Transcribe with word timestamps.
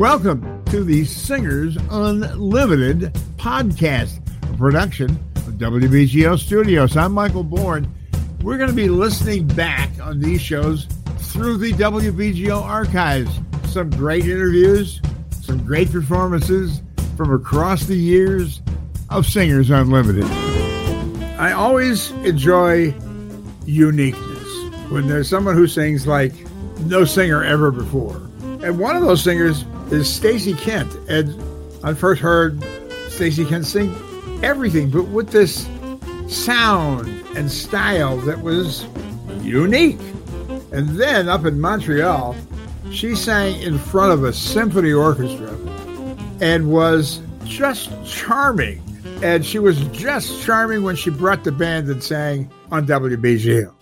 Welcome 0.00 0.64
to 0.66 0.82
the 0.82 1.04
Singers 1.04 1.76
Unlimited 1.90 3.12
podcast, 3.36 4.20
a 4.50 4.56
production 4.56 5.10
of 5.36 5.54
WBGO 5.58 6.38
Studios. 6.38 6.96
I'm 6.96 7.12
Michael 7.12 7.44
Bourne. 7.44 7.92
We're 8.42 8.56
going 8.56 8.70
to 8.70 8.74
be 8.74 8.88
listening 8.88 9.46
back 9.46 9.90
on 10.00 10.18
these 10.18 10.40
shows 10.40 10.86
through 11.18 11.58
the 11.58 11.72
WBGO 11.74 12.60
archives. 12.60 13.38
Some 13.66 13.90
great 13.90 14.24
interviews, 14.24 15.00
some 15.42 15.64
great 15.64 15.92
performances 15.92 16.82
from 17.16 17.32
across 17.32 17.84
the 17.84 17.96
years 17.96 18.62
of 19.10 19.26
Singers 19.26 19.70
Unlimited. 19.70 20.24
I 21.38 21.52
always 21.52 22.10
enjoy 22.22 22.94
uniqueness 23.66 24.90
when 24.90 25.06
there's 25.06 25.28
someone 25.28 25.54
who 25.54 25.68
sings 25.68 26.06
like 26.06 26.32
no 26.80 27.04
singer 27.04 27.44
ever 27.44 27.70
before. 27.70 28.16
And 28.62 28.78
one 28.78 28.96
of 28.96 29.02
those 29.02 29.22
singers 29.22 29.64
is 29.92 30.12
Stacey 30.12 30.54
Kent. 30.54 30.94
And 31.08 31.40
I 31.84 31.94
first 31.94 32.20
heard 32.20 32.62
Stacey 33.08 33.44
Kent 33.44 33.66
sing 33.66 33.94
everything, 34.42 34.90
but 34.90 35.04
with 35.08 35.30
this 35.30 35.68
sound 36.28 37.08
and 37.36 37.50
style 37.50 38.16
that 38.18 38.42
was 38.42 38.86
unique. 39.42 40.00
And 40.72 40.88
then 40.90 41.28
up 41.28 41.44
in 41.44 41.60
Montreal, 41.60 42.34
she 42.90 43.14
sang 43.14 43.60
in 43.60 43.78
front 43.78 44.12
of 44.12 44.24
a 44.24 44.32
symphony 44.32 44.92
orchestra 44.92 45.54
and 46.40 46.70
was 46.70 47.20
just 47.44 47.90
charming. 48.06 48.82
And 49.22 49.44
she 49.44 49.58
was 49.58 49.78
just 49.88 50.42
charming 50.42 50.82
when 50.82 50.96
she 50.96 51.10
brought 51.10 51.44
the 51.44 51.52
band 51.52 51.88
and 51.88 52.02
sang 52.02 52.50
on 52.70 52.86
WBGO. 52.86 53.72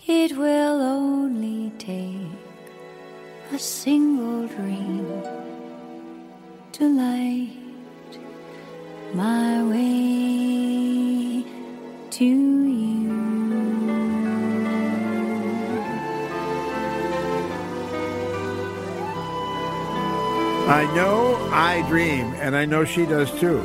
I 21.70 21.82
dream, 21.82 22.34
and 22.40 22.56
I 22.56 22.64
know 22.64 22.84
she 22.84 23.06
does 23.06 23.30
too. 23.38 23.64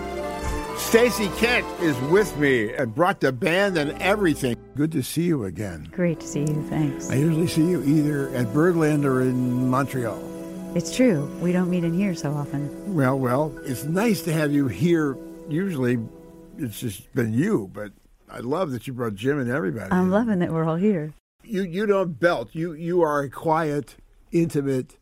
Stacey 0.78 1.28
Kent 1.39 1.66
is 1.81 2.00
with 2.02 2.38
me 2.38 2.72
and 2.72 2.94
brought 2.94 3.20
the 3.20 3.31
band 3.31 3.80
and 3.80 4.00
everything. 4.00 4.56
Good 4.75 4.92
to 4.92 5.02
see 5.02 5.23
you 5.23 5.45
again. 5.45 5.89
Great 5.92 6.20
to 6.20 6.28
see 6.28 6.42
you. 6.42 6.64
Thanks. 6.70 7.09
I 7.09 7.16
usually 7.16 7.47
see 7.47 7.67
you 7.67 7.81
either 7.81 8.30
at 8.36 8.53
Birdland 8.53 9.06
or 9.06 9.22
in 9.22 9.72
Montreal. 9.72 10.22
It's 10.75 10.95
true. 10.95 11.25
We 11.42 11.52
don't 11.52 11.67
meet 11.67 11.84
in 11.84 11.95
here 11.95 12.14
so 12.14 12.31
often. 12.31 12.94
Well, 12.94 13.17
well, 13.17 13.52
it's 13.64 13.86
nice 13.86 14.22
to 14.25 14.34
have 14.34 14.53
you 14.53 14.67
here. 14.67 15.17
Usually, 15.50 15.97
it's 16.59 16.80
just 16.80 17.12
been 17.16 17.34
you, 17.34 17.72
but 17.73 17.92
I 18.30 18.42
love 18.42 18.69
that 18.73 18.86
you 18.86 18.94
brought 18.94 19.16
Jim 19.16 19.40
and 19.40 19.50
everybody. 19.50 19.92
I'm 19.92 20.12
loving 20.12 20.38
that 20.40 20.53
we're 20.53 20.66
all 20.66 20.75
here. 20.75 21.12
You 21.44 21.64
you 21.64 21.88
don't 21.88 22.19
belt. 22.19 22.50
You 22.52 22.73
you 22.73 23.02
are 23.02 23.22
a 23.22 23.31
quiet, 23.31 23.95
intimate. 24.31 24.95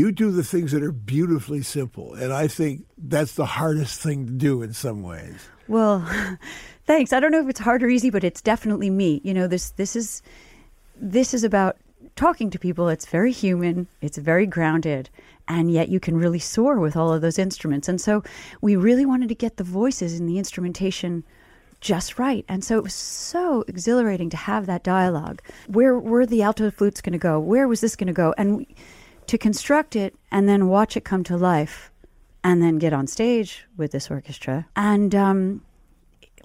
You 0.00 0.12
do 0.12 0.30
the 0.30 0.42
things 0.42 0.72
that 0.72 0.82
are 0.82 0.92
beautifully 0.92 1.60
simple, 1.60 2.14
and 2.14 2.32
I 2.32 2.48
think 2.48 2.86
that's 2.96 3.34
the 3.34 3.44
hardest 3.44 4.00
thing 4.00 4.24
to 4.24 4.32
do 4.32 4.62
in 4.62 4.72
some 4.72 5.02
ways. 5.02 5.46
Well, 5.68 6.08
thanks. 6.86 7.12
I 7.12 7.20
don't 7.20 7.30
know 7.30 7.42
if 7.42 7.50
it's 7.50 7.60
hard 7.60 7.82
or 7.82 7.90
easy, 7.90 8.08
but 8.08 8.24
it's 8.24 8.40
definitely 8.40 8.88
me. 8.88 9.20
You 9.22 9.34
know, 9.34 9.46
this 9.46 9.72
this 9.72 9.94
is 9.94 10.22
this 10.96 11.34
is 11.34 11.44
about 11.44 11.76
talking 12.16 12.48
to 12.48 12.58
people. 12.58 12.88
It's 12.88 13.04
very 13.04 13.30
human. 13.30 13.88
It's 14.00 14.16
very 14.16 14.46
grounded, 14.46 15.10
and 15.46 15.70
yet 15.70 15.90
you 15.90 16.00
can 16.00 16.16
really 16.16 16.38
soar 16.38 16.80
with 16.80 16.96
all 16.96 17.12
of 17.12 17.20
those 17.20 17.38
instruments. 17.38 17.86
And 17.86 18.00
so 18.00 18.24
we 18.62 18.76
really 18.76 19.04
wanted 19.04 19.28
to 19.28 19.34
get 19.34 19.58
the 19.58 19.64
voices 19.64 20.18
and 20.18 20.26
the 20.26 20.38
instrumentation 20.38 21.24
just 21.82 22.18
right. 22.18 22.46
And 22.48 22.64
so 22.64 22.78
it 22.78 22.84
was 22.84 22.94
so 22.94 23.66
exhilarating 23.68 24.30
to 24.30 24.38
have 24.38 24.64
that 24.64 24.82
dialogue. 24.82 25.42
Where 25.66 25.98
were 25.98 26.24
the 26.24 26.40
alto 26.40 26.70
flutes 26.70 27.02
going 27.02 27.12
to 27.12 27.18
go? 27.18 27.38
Where 27.38 27.68
was 27.68 27.82
this 27.82 27.96
going 27.96 28.06
to 28.06 28.14
go? 28.14 28.34
And 28.38 28.56
we, 28.56 28.74
to 29.30 29.38
construct 29.38 29.94
it 29.94 30.12
and 30.32 30.48
then 30.48 30.66
watch 30.66 30.96
it 30.96 31.04
come 31.04 31.22
to 31.22 31.36
life 31.36 31.92
and 32.42 32.60
then 32.60 32.78
get 32.78 32.92
on 32.92 33.06
stage 33.06 33.64
with 33.76 33.92
this 33.92 34.10
orchestra. 34.10 34.66
And 34.74 35.14
um, 35.14 35.62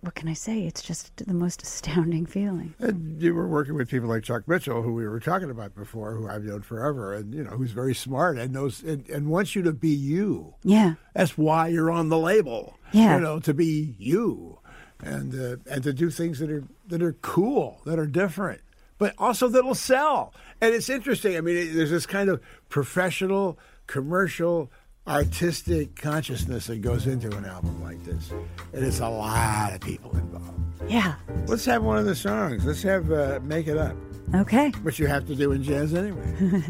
what 0.01 0.13
can 0.13 0.28
I 0.28 0.34
say? 0.34 0.68
It's 0.68 0.84
just 0.84 1.18
the 1.18 1.34
most 1.34 1.63
astounding 1.63 2.28
feeling. 2.28 2.75
And 2.78 3.19
you 3.19 3.34
were 3.34 3.47
working 3.47 3.73
with 3.73 3.90
people 3.90 4.07
like 4.07 4.22
Chuck 4.22 4.47
Mitchell, 4.47 4.84
who 4.84 4.94
we 4.94 5.07
were 5.07 5.19
talking 5.19 5.50
about 5.50 5.73
before, 5.73 6.13
who 6.13 6.29
I've 6.29 6.44
known 6.44 6.62
forever, 6.62 7.16
and 7.16 7.34
you 7.34 7.44
know 7.44 7.51
who's 7.51 7.72
very 7.72 7.96
smart 7.96 8.38
and 8.38 8.53
knows 8.53 8.84
and, 8.84 9.09
and 9.09 9.29
wants 9.29 9.56
you 9.56 9.63
to 9.63 9.73
be 9.73 9.90
you. 9.90 10.53
Yeah. 10.62 10.94
That's 11.16 11.35
why 11.35 11.69
you're 11.69 11.90
on 11.90 12.09
the 12.09 12.19
label. 12.19 12.78
Yeah. 12.91 13.16
You 13.16 13.22
know, 13.22 13.40
to 13.40 13.53
be 13.56 13.96
you, 13.97 14.59
and 15.00 15.34
uh, 15.34 15.57
and 15.72 15.84
to 15.84 15.91
do 15.91 16.12
things 16.12 16.38
that 16.38 16.52
are 16.52 16.66
that 16.85 17.02
are 17.02 17.13
cool, 17.13 17.81
that 17.85 17.97
are 17.97 18.06
different, 18.06 18.62
but 18.97 19.13
also 19.17 19.47
that'll 19.47 19.75
sell. 19.75 20.33
And 20.61 20.73
it's 20.73 20.89
interesting. 20.89 21.35
I 21.38 21.41
mean, 21.41 21.57
it, 21.57 21.73
there's 21.73 21.91
this 21.91 22.06
kind 22.06 22.29
of 22.29 22.41
professional, 22.69 23.57
commercial, 23.88 24.72
artistic 25.07 25.95
consciousness 25.95 26.67
that 26.67 26.81
goes 26.81 27.05
into 27.07 27.35
an 27.38 27.45
album 27.45 27.81
like 27.84 28.03
this, 28.03 28.31
and 28.73 28.84
it's 28.84 29.00
a 29.00 29.07
lot 29.09 29.73
of 29.73 29.81
people 29.81 30.11
involved. 30.17 30.59
Yeah. 30.89 31.16
Let's 31.47 31.66
have 31.66 31.84
one 31.84 31.97
of 31.97 32.05
the 32.05 32.16
songs. 32.16 32.66
Let's 32.66 32.81
have 32.84 33.11
uh, 33.11 33.39
"Make 33.44 33.67
It 33.67 33.78
Up," 33.78 33.95
Okay. 34.34 34.69
which 34.81 34.97
you 35.00 35.07
have 35.07 35.28
to 35.28 35.35
do 35.35 35.51
in 35.51 35.61
jazz 35.63 35.94
anyway. 35.94 36.34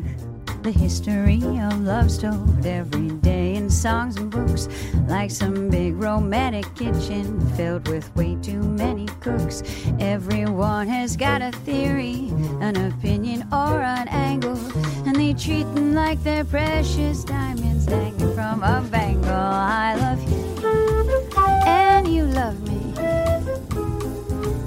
The 0.65 0.71
history 0.71 1.43
of 1.59 1.81
love's 1.81 2.17
told 2.17 2.65
every 2.65 3.09
day 3.09 3.53
in 3.53 3.69
songs 3.69 4.17
and 4.17 4.31
books, 4.31 4.67
like 5.07 5.29
some 5.29 5.69
big 5.69 5.93
romantic 5.93 6.65
kitchen 6.73 7.39
filled 7.55 7.87
with 7.87 8.09
way 8.15 8.35
too 8.41 8.63
many 8.63 9.05
cooks. 9.19 9.61
Everyone 9.99 10.87
has 10.87 11.15
got 11.15 11.43
a 11.43 11.51
theory, 11.51 12.31
an 12.61 12.77
opinion, 12.77 13.47
or 13.51 13.83
an 13.83 14.07
angle, 14.07 14.57
and 15.05 15.15
they 15.15 15.35
treat 15.35 15.65
them 15.75 15.93
like 15.93 16.23
they're 16.23 16.43
precious 16.43 17.23
diamonds 17.23 17.85
hanging 17.85 18.33
from 18.33 18.63
a 18.63 18.81
bangle. 18.89 19.29
I 19.31 19.93
love 19.99 20.19
you, 20.27 21.27
and 21.67 22.07
you 22.07 22.25
love 22.25 22.59
me, 22.67 22.81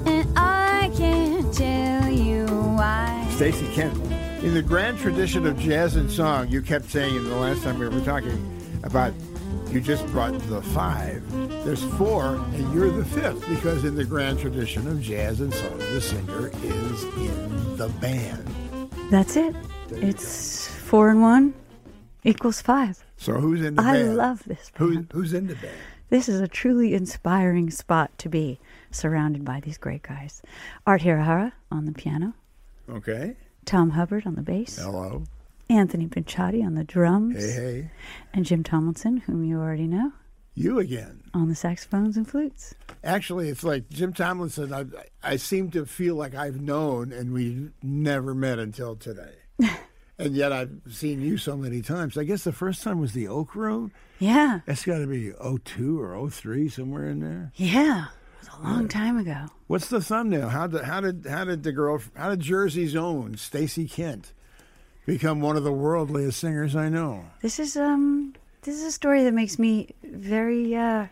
and 0.09 0.25
I 0.37 0.89
can't 0.95 1.53
tell 1.53 2.07
you 2.09 2.45
why. 2.45 3.27
Stacey 3.31 3.67
Kent. 3.73 4.08
In 4.41 4.53
the 4.53 4.61
grand 4.61 4.97
tradition 4.99 5.45
of 5.45 5.59
jazz 5.59 5.95
and 5.95 6.09
song, 6.09 6.47
you 6.47 6.61
kept 6.61 6.89
saying 6.89 7.15
in 7.15 7.23
the 7.25 7.35
last 7.35 7.61
time 7.63 7.77
we 7.77 7.87
were 7.87 7.99
talking 8.01 8.39
about 8.83 9.13
you 9.67 9.81
just 9.81 10.05
brought 10.07 10.33
the 10.47 10.61
five. 10.61 11.21
There's 11.65 11.83
four, 11.95 12.35
and 12.35 12.73
you're 12.73 12.89
the 12.89 13.03
fifth 13.05 13.47
because 13.49 13.83
in 13.83 13.95
the 13.95 14.05
grand 14.05 14.39
tradition 14.39 14.87
of 14.87 15.01
jazz 15.01 15.41
and 15.41 15.53
song, 15.53 15.77
the 15.77 15.99
singer 16.01 16.47
is 16.63 17.03
in 17.17 17.77
the 17.77 17.89
band. 18.01 18.47
That's 19.11 19.35
it. 19.35 19.55
There 19.89 20.03
It's 20.03 20.67
four 20.67 21.09
and 21.09 21.21
one 21.21 21.53
equals 22.23 22.61
five. 22.61 23.03
So 23.17 23.33
who's 23.33 23.61
in 23.61 23.75
the 23.75 23.81
I 23.81 23.93
band? 23.93 24.09
I 24.11 24.13
love 24.13 24.43
this 24.45 24.71
Who, 24.77 24.93
band. 24.95 25.09
who's 25.11 25.33
in 25.33 25.47
the 25.47 25.55
band? 25.55 25.75
This 26.09 26.29
is 26.29 26.39
a 26.39 26.47
truly 26.47 26.93
inspiring 26.95 27.69
spot 27.69 28.17
to 28.19 28.29
be 28.29 28.59
surrounded 28.89 29.43
by 29.45 29.59
these 29.59 29.77
great 29.77 30.01
guys. 30.01 30.41
Art 30.87 31.01
Hirahara 31.01 31.51
on 31.71 31.85
the 31.85 31.91
piano, 31.91 32.33
Okay. 32.89 33.35
Tom 33.69 33.91
Hubbard 33.91 34.25
on 34.25 34.35
the 34.35 34.41
bass, 34.41 34.77
Hello. 34.77 35.23
Anthony 35.69 36.07
Pinciotti 36.07 36.65
on 36.65 36.73
the 36.73 36.83
drums, 36.83 37.35
Hey, 37.37 37.51
hey. 37.53 37.91
and 38.33 38.43
Jim 38.45 38.63
Tomlinson, 38.63 39.17
whom 39.17 39.43
you 39.43 39.59
already 39.59 39.85
know, 39.87 40.11
You 40.55 40.79
again. 40.79 41.21
on 41.33 41.47
the 41.49 41.55
saxophones 41.55 42.17
and 42.17 42.27
flutes. 42.27 42.73
Actually, 43.03 43.49
it's 43.49 43.63
like 43.63 43.87
Jim 43.89 44.11
Tomlinson. 44.13 44.73
I, 44.73 44.85
I 45.23 45.35
seem 45.35 45.69
to 45.71 45.85
feel 45.85 46.15
like 46.15 46.33
I've 46.33 46.59
known, 46.59 47.11
and 47.13 47.31
we 47.31 47.69
never 47.83 48.33
met 48.33 48.57
until 48.59 48.95
today. 48.95 49.35
and 50.17 50.35
yet 50.35 50.51
I've 50.51 50.71
seen 50.89 51.21
you 51.21 51.37
so 51.37 51.55
many 51.55 51.81
times. 51.83 52.17
I 52.17 52.23
guess 52.23 52.43
the 52.43 52.51
first 52.51 52.81
time 52.83 52.99
was 52.99 53.13
the 53.13 53.27
Oak 53.27 53.53
Room. 53.55 53.91
Yeah, 54.17 54.59
That's 54.65 54.83
got 54.83 54.97
to 54.97 55.07
be 55.07 55.31
02 55.63 56.01
or 56.01 56.29
03, 56.29 56.67
somewhere 56.69 57.07
in 57.07 57.19
there. 57.19 57.51
yeah. 57.55 58.07
It 58.41 58.49
was 58.49 58.59
a 58.59 58.63
long 58.63 58.87
time 58.87 59.17
ago. 59.17 59.47
What's 59.67 59.89
the 59.89 60.01
thumbnail? 60.01 60.49
How 60.49 60.67
did 60.67 60.83
how 60.83 61.01
did 61.01 61.25
how 61.29 61.45
did 61.45 61.63
the 61.63 61.71
girl? 61.71 62.01
How 62.15 62.29
did 62.29 62.39
Jersey's 62.39 62.95
own 62.95 63.37
Stacey 63.37 63.87
Kent 63.87 64.33
become 65.05 65.41
one 65.41 65.57
of 65.57 65.63
the 65.63 65.71
worldliest 65.73 66.33
singers 66.33 66.75
I 66.75 66.89
know? 66.89 67.25
This 67.41 67.59
is 67.59 67.75
um 67.75 68.33
this 68.61 68.75
is 68.75 68.83
a 68.83 68.91
story 68.91 69.23
that 69.23 69.33
makes 69.33 69.57
me 69.57 69.89
very 70.03 70.75
uh, 70.75 71.07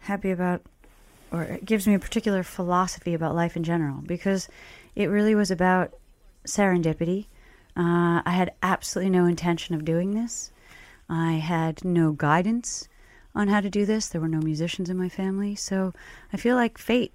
happy 0.00 0.30
about, 0.30 0.62
or 1.32 1.42
it 1.42 1.64
gives 1.64 1.86
me 1.86 1.94
a 1.94 1.98
particular 1.98 2.42
philosophy 2.42 3.14
about 3.14 3.34
life 3.34 3.56
in 3.56 3.64
general 3.64 4.02
because 4.06 4.48
it 4.94 5.06
really 5.06 5.34
was 5.34 5.50
about 5.50 5.92
serendipity. 6.46 7.26
Uh, 7.76 8.22
I 8.24 8.30
had 8.30 8.52
absolutely 8.62 9.10
no 9.10 9.26
intention 9.26 9.74
of 9.74 9.84
doing 9.84 10.12
this. 10.12 10.50
I 11.08 11.34
had 11.34 11.84
no 11.84 12.12
guidance 12.12 12.88
on 13.38 13.48
how 13.48 13.60
to 13.60 13.70
do 13.70 13.86
this. 13.86 14.08
There 14.08 14.20
were 14.20 14.28
no 14.28 14.40
musicians 14.40 14.90
in 14.90 14.98
my 14.98 15.08
family, 15.08 15.54
so 15.54 15.94
I 16.32 16.36
feel 16.36 16.56
like 16.56 16.76
fate 16.76 17.14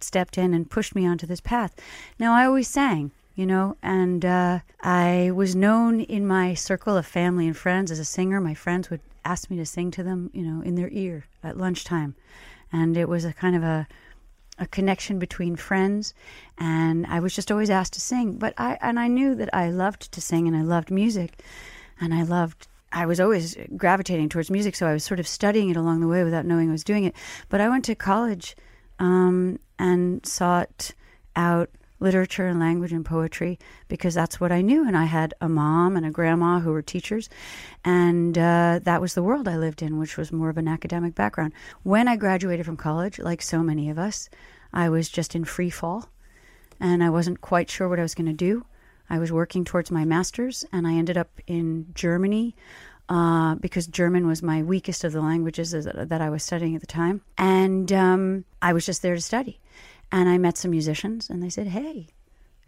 stepped 0.00 0.36
in 0.36 0.52
and 0.52 0.68
pushed 0.68 0.94
me 0.94 1.06
onto 1.06 1.26
this 1.26 1.40
path. 1.40 1.74
Now 2.18 2.34
I 2.34 2.44
always 2.44 2.68
sang. 2.68 3.12
You 3.36 3.46
know. 3.46 3.76
And 3.82 4.24
uh, 4.24 4.58
I 4.82 5.30
was 5.32 5.54
known 5.54 6.00
in 6.00 6.26
my 6.26 6.52
circle 6.52 6.96
of 6.96 7.06
family 7.06 7.46
and 7.46 7.56
friends 7.56 7.90
as 7.90 7.98
a 7.98 8.04
singer. 8.04 8.40
My 8.40 8.52
friends 8.52 8.90
would 8.90 9.00
ask 9.24 9.48
me 9.48 9.56
to 9.56 9.64
sing 9.64 9.90
to 9.92 10.02
them, 10.02 10.30
you 10.34 10.42
know, 10.42 10.60
in 10.62 10.74
their 10.74 10.90
ear 10.90 11.26
at 11.42 11.56
lunchtime, 11.56 12.16
and 12.72 12.96
it 12.96 13.08
was 13.08 13.24
a 13.24 13.32
kind 13.32 13.56
of 13.56 13.62
a 13.62 13.86
a 14.58 14.66
connection 14.66 15.18
between 15.18 15.56
friends 15.56 16.12
and 16.58 17.06
I 17.06 17.18
was 17.18 17.34
just 17.34 17.50
always 17.50 17.70
asked 17.70 17.94
to 17.94 18.00
sing 18.00 18.34
but 18.34 18.52
I 18.58 18.76
and 18.82 19.00
I 19.00 19.08
knew 19.08 19.34
that 19.36 19.48
I 19.54 19.70
loved 19.70 20.12
to 20.12 20.20
sing 20.20 20.46
and 20.46 20.54
I 20.54 20.60
loved 20.60 20.90
music 20.90 21.42
and 21.98 22.12
I 22.12 22.22
loved 22.24 22.68
I 22.92 23.06
was 23.06 23.20
always 23.20 23.56
gravitating 23.76 24.28
towards 24.28 24.50
music 24.50 24.74
so 24.74 24.86
I 24.86 24.92
was 24.92 25.04
sort 25.04 25.20
of 25.20 25.28
studying 25.28 25.70
it 25.70 25.76
along 25.76 26.00
the 26.00 26.08
way 26.08 26.24
without 26.24 26.46
knowing 26.46 26.68
I 26.68 26.72
was 26.72 26.84
doing 26.84 27.04
it 27.04 27.14
but 27.48 27.60
I 27.60 27.68
went 27.68 27.84
to 27.86 27.94
college 27.94 28.56
um, 28.98 29.58
and 29.78 30.24
sought 30.26 30.92
out 31.36 31.70
literature 32.00 32.46
and 32.46 32.58
language 32.58 32.92
and 32.92 33.04
poetry 33.04 33.58
because 33.88 34.14
that's 34.14 34.40
what 34.40 34.50
I 34.50 34.62
knew. 34.62 34.86
And 34.86 34.96
I 34.96 35.04
had 35.04 35.34
a 35.40 35.48
mom 35.48 35.96
and 35.96 36.04
a 36.04 36.10
grandma 36.10 36.58
who 36.58 36.72
were 36.72 36.82
teachers, 36.82 37.28
and 37.84 38.36
uh, 38.36 38.80
that 38.82 39.00
was 39.00 39.14
the 39.14 39.22
world 39.22 39.46
I 39.46 39.56
lived 39.56 39.82
in, 39.82 39.98
which 39.98 40.16
was 40.16 40.32
more 40.32 40.48
of 40.48 40.58
an 40.58 40.66
academic 40.66 41.14
background. 41.14 41.52
When 41.82 42.08
I 42.08 42.16
graduated 42.16 42.66
from 42.66 42.76
college, 42.76 43.18
like 43.18 43.42
so 43.42 43.62
many 43.62 43.90
of 43.90 43.98
us, 43.98 44.28
I 44.72 44.88
was 44.88 45.08
just 45.08 45.34
in 45.34 45.44
free 45.44 45.70
fall, 45.70 46.08
and 46.80 47.04
I 47.04 47.10
wasn't 47.10 47.40
quite 47.40 47.70
sure 47.70 47.88
what 47.88 47.98
I 47.98 48.02
was 48.02 48.14
going 48.14 48.26
to 48.26 48.32
do. 48.32 48.64
I 49.10 49.18
was 49.18 49.32
working 49.32 49.64
towards 49.64 49.90
my 49.90 50.04
master's, 50.04 50.64
and 50.72 50.86
I 50.86 50.94
ended 50.94 51.16
up 51.18 51.40
in 51.46 51.86
Germany. 51.94 52.54
Uh, 53.08 53.56
because 53.56 53.88
German 53.88 54.24
was 54.28 54.40
my 54.40 54.62
weakest 54.62 55.02
of 55.02 55.10
the 55.10 55.20
languages 55.20 55.72
that 55.72 56.20
I 56.20 56.30
was 56.30 56.44
studying 56.44 56.76
at 56.76 56.80
the 56.80 56.86
time. 56.86 57.22
And 57.36 57.90
um, 57.92 58.44
I 58.62 58.72
was 58.72 58.86
just 58.86 59.02
there 59.02 59.16
to 59.16 59.20
study. 59.20 59.58
And 60.12 60.28
I 60.28 60.38
met 60.38 60.56
some 60.56 60.70
musicians, 60.70 61.28
and 61.28 61.42
they 61.42 61.48
said, 61.48 61.66
Hey, 61.66 62.06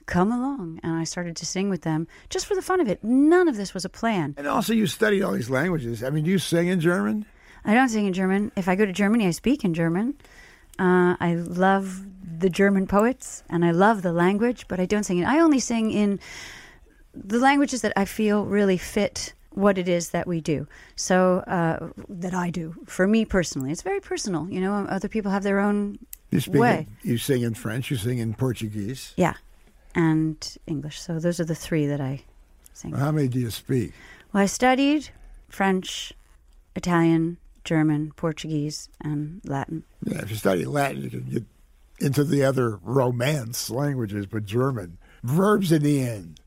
come 0.06 0.32
along. 0.32 0.80
And 0.82 0.94
I 0.94 1.04
started 1.04 1.36
to 1.36 1.46
sing 1.46 1.70
with 1.70 1.82
them 1.82 2.08
just 2.28 2.46
for 2.46 2.56
the 2.56 2.62
fun 2.62 2.80
of 2.80 2.88
it. 2.88 3.04
None 3.04 3.46
of 3.46 3.56
this 3.56 3.72
was 3.72 3.84
a 3.84 3.88
plan. 3.88 4.34
And 4.36 4.48
also, 4.48 4.72
you 4.72 4.88
studied 4.88 5.22
all 5.22 5.32
these 5.32 5.48
languages. 5.50 6.02
I 6.02 6.10
mean, 6.10 6.24
do 6.24 6.30
you 6.30 6.38
sing 6.38 6.66
in 6.66 6.80
German? 6.80 7.24
I 7.64 7.74
don't 7.74 7.88
sing 7.88 8.06
in 8.06 8.12
German. 8.12 8.50
If 8.56 8.68
I 8.68 8.74
go 8.74 8.84
to 8.84 8.92
Germany, 8.92 9.26
I 9.26 9.30
speak 9.30 9.64
in 9.64 9.74
German. 9.74 10.14
Uh, 10.78 11.16
I 11.20 11.34
love 11.34 12.02
the 12.38 12.50
German 12.50 12.86
poets 12.86 13.44
and 13.48 13.64
I 13.64 13.70
love 13.70 14.02
the 14.02 14.12
language, 14.12 14.66
but 14.69 14.80
I 14.80 14.86
don't 14.86 15.04
sing 15.04 15.19
it. 15.19 15.24
I 15.24 15.40
only 15.40 15.60
sing 15.60 15.90
in 15.90 16.19
the 17.14 17.38
languages 17.38 17.82
that 17.82 17.92
I 17.96 18.04
feel 18.04 18.44
really 18.44 18.78
fit 18.78 19.34
what 19.50 19.78
it 19.78 19.88
is 19.88 20.10
that 20.10 20.26
we 20.26 20.40
do. 20.40 20.66
So 20.96 21.38
uh, 21.46 21.90
that 22.08 22.34
I 22.34 22.50
do 22.50 22.74
for 22.86 23.06
me 23.06 23.24
personally, 23.24 23.70
it's 23.70 23.82
very 23.82 24.00
personal. 24.00 24.48
You 24.48 24.60
know, 24.60 24.74
other 24.88 25.08
people 25.08 25.30
have 25.30 25.42
their 25.42 25.60
own 25.60 25.98
you 26.30 26.40
way. 26.52 26.86
In, 27.02 27.10
you 27.10 27.19
sing 27.19 27.42
in 27.42 27.54
French. 27.54 27.90
You 27.90 27.96
sing 27.96 28.19
in 28.19 28.34
Portuguese. 28.34 29.12
Yeah, 29.16 29.34
and 29.94 30.56
English. 30.66 31.00
So 31.00 31.19
those 31.19 31.38
are 31.38 31.44
the 31.44 31.54
three 31.54 31.86
that 31.86 32.00
I 32.00 32.22
sing. 32.72 32.92
Well, 32.92 33.00
how 33.00 33.12
many 33.12 33.28
do 33.28 33.38
you 33.38 33.50
speak? 33.50 33.92
Well, 34.32 34.42
I 34.42 34.46
studied 34.46 35.10
French, 35.48 36.12
Italian, 36.74 37.36
German, 37.64 38.12
Portuguese, 38.16 38.88
and 39.00 39.40
Latin. 39.44 39.84
Yeah, 40.04 40.22
if 40.22 40.30
you 40.30 40.36
study 40.36 40.64
Latin, 40.64 41.02
you 41.02 41.10
can 41.10 41.30
get 41.30 41.44
into 42.00 42.24
the 42.24 42.44
other 42.44 42.78
Romance 42.82 43.70
languages, 43.70 44.26
but 44.26 44.44
German 44.44 44.98
verbs 45.22 45.72
in 45.72 45.82
the 45.82 46.02
end. 46.02 46.40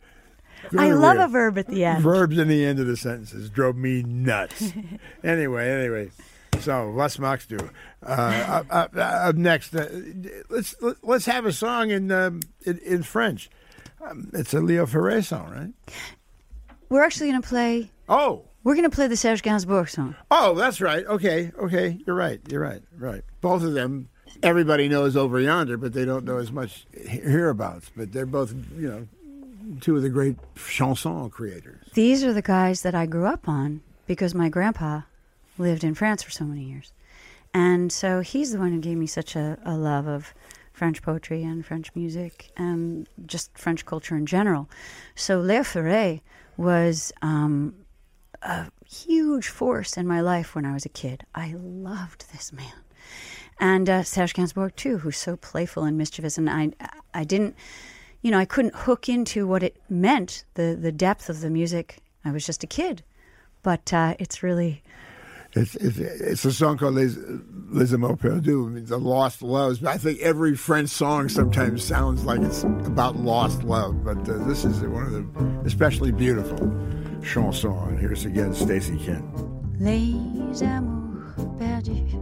I 0.78 0.92
love 0.92 1.18
a 1.18 1.28
verb 1.28 1.58
at 1.58 1.68
the 1.68 1.86
end. 1.86 2.04
Verbs 2.04 2.38
in 2.38 2.48
the 2.48 2.66
end 2.66 2.80
of 2.80 2.88
the 2.88 2.98
sentences 2.98 3.50
drove 3.50 3.76
me 3.76 4.04
nuts. 4.04 4.74
anyway, 5.24 5.70
anyway. 5.70 6.12
So 6.60 6.92
let's 6.96 7.20
Max 7.20 7.46
do. 7.46 7.58
Uh, 8.04 8.46
up, 8.48 8.66
up, 8.70 8.96
up, 8.96 9.36
next, 9.36 9.76
uh, 9.76 9.88
let's 10.50 10.76
let's 11.04 11.26
have 11.26 11.46
a 11.46 11.52
song 11.52 11.90
in 11.90 12.12
um, 12.12 12.42
in, 12.66 12.78
in, 12.80 13.04
French. 13.04 13.50
Um, 14.02 14.30
it's 14.34 14.54
a 14.54 14.62
Leo 14.62 14.86
Ferré 14.86 15.24
song, 15.24 15.52
right? 15.52 15.96
We're 16.90 17.04
actually 17.04 17.32
going 17.32 17.42
to 17.42 17.48
play. 17.48 17.92
Oh, 18.08 18.46
we're 18.66 18.74
going 18.74 18.90
to 18.90 18.94
play 18.94 19.08
the 19.08 19.16
Serge 19.16 19.44
Gainsbourg 19.44 19.88
song. 19.90 20.16
Oh, 20.32 20.56
that's 20.56 20.82
right. 20.82 21.06
Okay, 21.06 21.52
okay, 21.58 22.00
you're 22.06 22.16
right. 22.16 22.42
You're 22.50 22.62
right. 22.62 22.82
Right. 22.98 23.22
Both 23.40 23.64
of 23.64 23.74
them, 23.74 24.10
everybody 24.42 24.90
knows 24.90 25.16
over 25.16 25.40
yonder, 25.40 25.78
but 25.78 25.94
they 25.94 26.04
don't 26.04 26.26
know 26.26 26.38
as 26.38 26.52
much 26.52 26.88
hereabouts. 26.92 27.92
But 27.96 28.12
they're 28.12 28.26
both, 28.26 28.56
you 28.76 28.90
know, 28.90 29.08
two 29.82 29.96
of 29.96 30.02
the 30.02 30.10
great 30.10 30.38
chanson 30.56 31.30
creators. 31.30 31.88
These 31.94 32.24
are 32.24 32.34
the 32.34 32.42
guys 32.42 32.82
that 32.82 32.96
I 32.96 33.06
grew 33.06 33.28
up 33.28 33.48
on 33.48 33.82
because 34.08 34.34
my 34.34 34.50
grandpa 34.50 35.02
lived 35.60 35.84
in 35.84 35.94
France 35.94 36.24
for 36.24 36.32
so 36.32 36.44
many 36.44 36.64
years. 36.64 36.92
And 37.54 37.94
so 37.94 38.22
he's 38.22 38.52
the 38.52 38.58
one 38.58 38.72
who 38.72 38.80
gave 38.80 38.98
me 38.98 39.08
such 39.08 39.36
a, 39.36 39.60
a 39.64 39.78
love 39.78 40.08
of 40.08 40.34
French 40.74 41.04
poetry 41.04 41.44
and 41.44 41.64
French 41.64 41.92
music 41.96 42.52
and 42.58 43.08
just 43.28 43.56
French 43.56 43.86
culture 43.86 44.18
in 44.18 44.26
general. 44.26 44.68
So 45.14 45.40
Léo 45.42 45.62
Ferré 45.62 46.22
was 46.58 47.14
um, 47.22 47.76
a 48.46 48.72
huge 48.86 49.48
force 49.48 49.98
in 49.98 50.08
my 50.08 50.22
life 50.22 50.56
when 50.56 50.66
I 50.66 50.74
was 50.74 50.86
a 50.86 50.90
kid. 50.90 51.26
I 51.34 51.56
loved 51.58 52.32
this 52.32 52.54
man. 52.54 52.74
And 53.60 53.90
uh, 53.90 54.04
Serge 54.04 54.34
Gainsbourg, 54.34 54.76
too, 54.76 55.00
who's 55.00 55.18
so 55.18 55.36
playful 55.36 55.84
and 55.84 55.98
mischievous. 55.98 56.38
And 56.38 56.50
I, 56.50 56.72
I 57.14 57.24
didn't, 57.24 57.56
you 58.22 58.32
know, 58.32 58.40
I 58.40 58.46
couldn't 58.46 58.76
hook 58.76 59.10
into 59.10 59.48
what 59.48 59.64
it 59.64 59.78
meant, 59.90 60.46
the, 60.54 60.78
the 60.80 60.92
depth 60.92 61.30
of 61.30 61.42
the 61.42 61.50
music. 61.50 61.98
I 62.24 62.32
was 62.32 62.46
just 62.46 62.64
a 62.64 62.68
kid. 62.68 63.04
But 63.64 63.92
uh, 63.92 64.16
it's 64.20 64.44
really 64.44 64.84
it's, 65.54 65.76
it's, 65.76 65.98
it's 65.98 66.46
a 66.46 66.52
song 66.52 66.78
called 66.78 66.96
Les, 66.96 67.16
Les 67.70 67.94
Amours 67.94 68.18
Perdus, 68.18 68.88
the 68.88 68.98
lost 68.98 69.42
loves. 69.42 69.84
I 69.84 69.98
think 69.98 70.20
every 70.20 70.56
French 70.56 70.90
song 70.90 71.30
sometimes 71.30 71.84
sounds 71.84 72.26
like 72.26 72.42
it's 72.42 72.64
about 72.64 73.16
lost 73.16 73.64
love, 73.64 74.04
but 74.04 74.18
uh, 74.30 74.38
this 74.46 74.66
is 74.66 74.82
one 74.82 75.04
of 75.04 75.12
the 75.14 75.62
especially 75.66 76.12
beautiful 76.12 76.58
chansons. 77.26 77.76
And 77.90 78.00
here's 78.00 78.26
again 78.26 78.54
Stacey 78.54 78.98
Kent. 78.98 79.26
Les 79.80 80.16
amours 80.64 81.58
perdus 81.58 82.16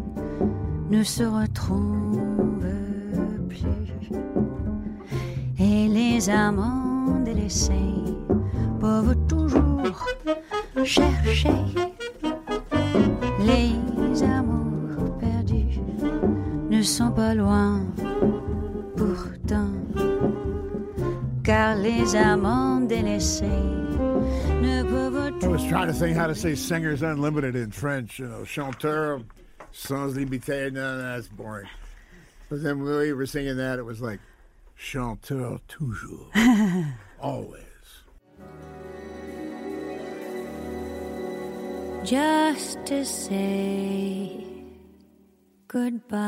ne 0.89 1.03
se 1.03 1.23
retrouvent 1.23 2.65
plus, 3.49 3.65
et 5.59 5.87
les 5.87 6.29
amants 6.29 7.19
délaissés 7.23 7.71
peuvent 8.79 9.15
toujours 9.27 9.83
chercher 10.83 11.53
les 13.39 14.23
amours 14.23 15.17
perdus 15.19 15.79
ne 16.69 16.81
sont 16.81 17.11
pas 17.11 17.35
loin 17.35 17.81
pourtant, 18.95 19.69
car 21.43 21.75
les 21.75 22.15
amants 22.15 22.79
délaissés 22.81 23.45
I 24.23 25.47
was 25.47 25.63
trying 25.65 25.87
to 25.87 25.93
think 25.93 26.15
how 26.15 26.27
to 26.27 26.35
say 26.35 26.55
Singers 26.55 27.01
Unlimited 27.01 27.55
in 27.55 27.71
French, 27.71 28.19
you 28.19 28.27
know, 28.27 28.43
chanteur 28.43 29.23
sans 29.71 30.15
limité. 30.15 30.71
No, 30.71 30.97
that's 30.97 31.27
boring. 31.27 31.69
But 32.49 32.63
then 32.63 32.83
when 32.83 32.97
we 32.97 33.13
were 33.13 33.25
singing 33.25 33.57
that, 33.57 33.79
it 33.79 33.83
was 33.83 34.01
like 34.01 34.19
chanteur 34.77 35.59
toujours, 35.67 36.27
always. 37.19 37.63
just 42.03 42.85
to 42.85 43.05
say 43.05 44.45
goodbye. 45.67 46.19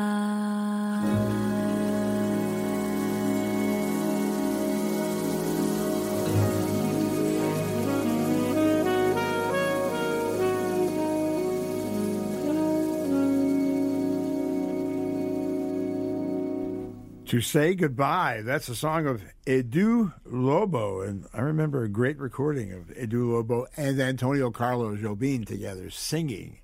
To 17.28 17.42
Say 17.42 17.74
Goodbye. 17.74 18.44
That's 18.44 18.70
a 18.70 18.76
song 18.76 19.08
of 19.08 19.24
Edu 19.48 20.14
Lobo. 20.26 21.02
And 21.02 21.26
I 21.34 21.42
remember 21.42 21.84
a 21.84 21.90
great 21.90 22.20
recording 22.20 22.72
of 22.72 22.86
Edu 22.90 23.32
Lobo 23.32 23.66
and 23.76 24.00
Antonio 24.00 24.52
Carlos 24.52 25.00
Jobim 25.00 25.44
together 25.44 25.90
singing 25.90 26.60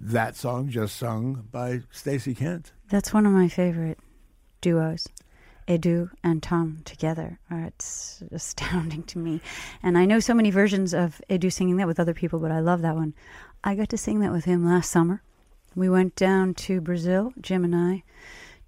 that 0.00 0.34
song, 0.34 0.70
just 0.70 0.96
sung 0.96 1.46
by 1.52 1.82
Stacey 1.90 2.34
Kent. 2.34 2.72
That's 2.88 3.12
one 3.12 3.26
of 3.26 3.32
my 3.32 3.48
favorite 3.48 3.98
duos. 4.62 5.06
Edu 5.68 6.10
and 6.24 6.42
Tom 6.42 6.80
together. 6.86 7.38
It's 7.50 8.22
astounding 8.32 9.02
to 9.04 9.18
me. 9.18 9.42
And 9.82 9.98
I 9.98 10.06
know 10.06 10.20
so 10.20 10.32
many 10.32 10.50
versions 10.50 10.94
of 10.94 11.20
Edu 11.28 11.52
singing 11.52 11.76
that 11.76 11.86
with 11.86 12.00
other 12.00 12.14
people, 12.14 12.38
but 12.38 12.50
I 12.52 12.60
love 12.60 12.80
that 12.80 12.94
one. 12.96 13.12
I 13.62 13.74
got 13.74 13.90
to 13.90 13.98
sing 13.98 14.20
that 14.20 14.32
with 14.32 14.46
him 14.46 14.64
last 14.64 14.90
summer. 14.90 15.22
We 15.74 15.90
went 15.90 16.16
down 16.16 16.54
to 16.54 16.80
Brazil, 16.80 17.34
Jim 17.38 17.64
and 17.64 17.76
I 17.76 18.02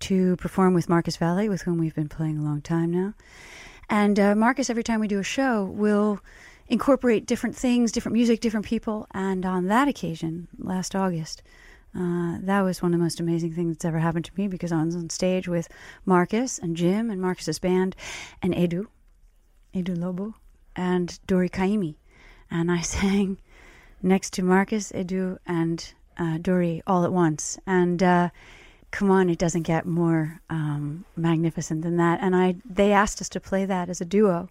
to 0.01 0.37
perform 0.37 0.75
with 0.75 0.89
Marcos 0.89 1.17
Valle, 1.17 1.49
with 1.49 1.63
whom 1.63 1.79
we've 1.79 1.95
been 1.95 2.09
playing 2.09 2.39
a 2.39 2.43
long 2.43 2.61
time 2.61 2.91
now. 2.91 3.15
And 3.91 4.19
uh, 4.21 4.35
Marcos, 4.35 4.71
every 4.71 4.85
time 4.85 5.01
we 5.01 5.09
do 5.09 5.19
a 5.19 5.25
show, 5.25 5.65
will 5.65 6.21
incorporate 6.69 7.27
different 7.27 7.57
things, 7.57 7.93
different 7.93 8.15
music, 8.15 8.41
different 8.41 8.67
people. 8.67 9.07
And 9.13 9.47
on 9.47 9.67
that 9.67 9.89
occasion, 9.89 10.49
last 10.59 10.95
August, 10.95 11.43
uh, 11.95 12.39
that 12.43 12.61
was 12.61 12.83
one 12.83 12.93
of 12.93 12.99
the 12.99 13.03
most 13.03 13.21
amazing 13.21 13.55
things 13.55 13.77
that's 13.77 13.85
ever 13.85 13.99
happened 13.99 14.27
to 14.27 14.33
me 14.37 14.47
because 14.47 14.73
I 14.73 14.83
was 14.83 14.95
on 14.95 15.09
stage 15.09 15.49
with 15.49 15.69
Marcos 16.05 16.59
and 16.59 16.77
Jim 16.77 17.11
and 17.11 17.21
Marcos's 17.21 17.59
band 17.59 17.97
and 18.43 18.55
Edu. 18.55 18.87
Edu 19.75 19.99
Lobo, 19.99 20.35
and 20.77 21.19
Dori 21.27 21.49
Caymmi. 21.49 21.97
And 22.51 22.71
I 22.71 22.81
sang 22.83 23.39
next 24.03 24.33
to 24.35 24.43
Marcos, 24.43 24.93
Edu, 24.93 25.39
and 25.47 25.93
uh, 26.17 26.39
Dori 26.39 26.83
all 26.87 27.05
at 27.05 27.13
once. 27.13 27.59
And 27.67 28.03
uh, 28.03 28.31
come 28.91 29.11
on, 29.11 29.29
it 29.29 29.39
doesn't 29.39 29.63
get 29.63 29.87
more 29.87 30.41
um, 30.51 31.05
magnificent 31.17 31.83
than 31.83 31.97
that. 31.99 32.21
And 32.23 32.35
I, 32.35 32.57
they 32.65 32.93
asked 32.93 33.21
us 33.21 33.29
to 33.31 33.41
play 33.41 33.65
that 33.65 33.89
as 33.89 34.01
a 34.01 34.05
duo. 34.05 34.49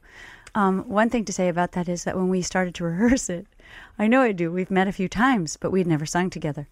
Um, 0.55 0.87
one 0.87 1.09
thing 1.09 1.25
to 1.25 1.33
say 1.33 1.49
about 1.49 1.73
that 1.73 1.89
is 1.89 2.03
that 2.03 2.15
when 2.15 2.29
we 2.29 2.41
started 2.41 2.75
to 2.75 2.83
rehearse 2.85 3.29
it, 3.29 3.47
I 3.99 4.07
know 4.07 4.21
I 4.21 4.31
do. 4.31 4.51
We've 4.51 4.71
met 4.71 4.87
a 4.87 4.93
few 4.93 5.09
times, 5.09 5.57
but 5.57 5.71
we'd 5.71 5.87
never 5.87 6.05
sung 6.05 6.29
together. 6.29 6.67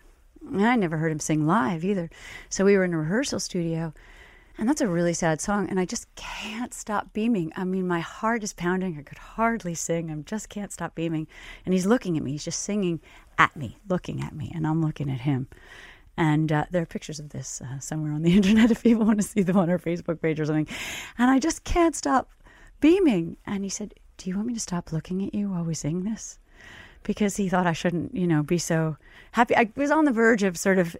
I 0.53 0.75
never 0.75 0.97
heard 0.97 1.11
him 1.11 1.19
sing 1.19 1.47
live 1.47 1.83
either. 1.83 2.09
So 2.49 2.65
we 2.65 2.77
were 2.77 2.83
in 2.83 2.93
a 2.93 2.99
rehearsal 2.99 3.39
studio, 3.39 3.93
and 4.57 4.69
that's 4.69 4.81
a 4.81 4.87
really 4.87 5.13
sad 5.13 5.41
song. 5.41 5.67
And 5.69 5.79
I 5.79 5.85
just 5.85 6.13
can't 6.15 6.73
stop 6.73 7.13
beaming. 7.13 7.51
I 7.55 7.63
mean, 7.63 7.87
my 7.87 7.99
heart 7.99 8.43
is 8.43 8.53
pounding. 8.53 8.97
I 8.97 9.01
could 9.01 9.17
hardly 9.17 9.73
sing. 9.73 10.11
I 10.11 10.15
just 10.21 10.49
can't 10.49 10.71
stop 10.71 10.93
beaming. 10.93 11.27
And 11.65 11.73
he's 11.73 11.85
looking 11.85 12.15
at 12.15 12.23
me. 12.23 12.33
He's 12.33 12.45
just 12.45 12.59
singing 12.59 13.01
at 13.37 13.55
me, 13.55 13.77
looking 13.89 14.21
at 14.21 14.35
me, 14.35 14.51
and 14.53 14.65
I'm 14.67 14.81
looking 14.81 15.09
at 15.09 15.21
him. 15.21 15.47
And 16.17 16.51
uh, 16.51 16.65
there 16.71 16.81
are 16.81 16.85
pictures 16.85 17.19
of 17.19 17.29
this 17.29 17.61
uh, 17.61 17.79
somewhere 17.79 18.13
on 18.13 18.21
the 18.21 18.35
internet 18.39 18.71
if 18.71 18.83
people 18.83 19.05
want 19.05 19.19
to 19.21 19.27
see 19.27 19.41
them 19.43 19.57
on 19.57 19.69
our 19.69 19.79
Facebook 19.79 20.21
page 20.21 20.39
or 20.39 20.45
something. 20.45 20.67
And 21.17 21.29
I 21.29 21.39
just 21.39 21.63
can't 21.63 21.95
stop 21.95 22.29
beaming. 22.79 23.37
And 23.45 23.63
he 23.63 23.69
said, 23.69 23.93
Do 24.17 24.29
you 24.29 24.35
want 24.35 24.47
me 24.47 24.53
to 24.53 24.59
stop 24.59 24.91
looking 24.91 25.25
at 25.25 25.33
you 25.35 25.49
while 25.49 25.63
we 25.63 25.73
sing 25.73 26.03
this? 26.03 26.39
Because 27.03 27.35
he 27.37 27.49
thought 27.49 27.67
I 27.67 27.73
shouldn't, 27.73 28.15
you 28.15 28.25
know, 28.27 28.41
be 28.43 28.57
so 28.57 28.97
happy. 29.33 29.55
I 29.55 29.69
was 29.75 29.91
on 29.91 30.05
the 30.05 30.11
verge 30.11 30.41
of 30.43 30.57
sort 30.57 30.79
of, 30.79 30.95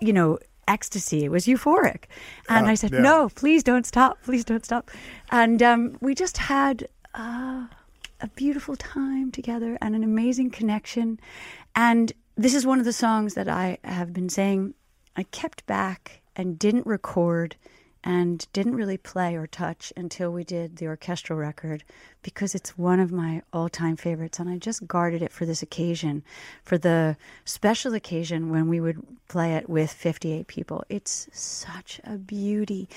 you 0.00 0.12
know, 0.12 0.38
ecstasy. 0.66 1.24
It 1.24 1.30
was 1.30 1.46
euphoric. 1.46 2.04
And 2.48 2.66
Uh, 2.66 2.70
I 2.70 2.74
said, 2.74 2.92
yeah. 2.92 3.00
No, 3.00 3.28
please 3.28 3.62
don't 3.62 3.86
stop. 3.86 4.22
Please 4.22 4.44
don't 4.44 4.64
stop. 4.64 4.90
And 5.30 5.62
um, 5.62 5.96
we 6.00 6.14
just 6.14 6.38
had 6.38 6.88
uh, 7.14 7.66
a 8.20 8.28
beautiful 8.34 8.74
time 8.76 9.30
together 9.30 9.78
and 9.80 9.94
an 9.94 10.02
amazing 10.02 10.50
connection. 10.50 11.20
And 11.76 12.12
this 12.36 12.54
is 12.54 12.66
one 12.66 12.78
of 12.78 12.84
the 12.84 12.92
songs 12.92 13.34
that 13.34 13.48
I 13.48 13.78
have 13.84 14.12
been 14.12 14.28
saying 14.28 14.74
I 15.16 15.22
kept 15.24 15.66
back 15.66 16.22
and 16.34 16.58
didn't 16.58 16.86
record 16.86 17.56
and 18.02 18.46
didn't 18.52 18.74
really 18.74 18.98
play 18.98 19.34
or 19.34 19.46
touch 19.46 19.92
until 19.96 20.30
we 20.30 20.44
did 20.44 20.76
the 20.76 20.86
orchestral 20.86 21.38
record 21.38 21.82
because 22.22 22.54
it's 22.54 22.76
one 22.76 23.00
of 23.00 23.10
my 23.10 23.40
all 23.52 23.68
time 23.68 23.96
favorites. 23.96 24.38
And 24.38 24.50
I 24.50 24.58
just 24.58 24.86
guarded 24.86 25.22
it 25.22 25.32
for 25.32 25.46
this 25.46 25.62
occasion, 25.62 26.22
for 26.62 26.76
the 26.76 27.16
special 27.46 27.94
occasion 27.94 28.50
when 28.50 28.68
we 28.68 28.78
would 28.78 29.02
play 29.28 29.54
it 29.54 29.70
with 29.70 29.90
58 29.90 30.46
people. 30.48 30.84
It's 30.90 31.28
such 31.32 32.00
a 32.04 32.18
beauty. 32.18 32.88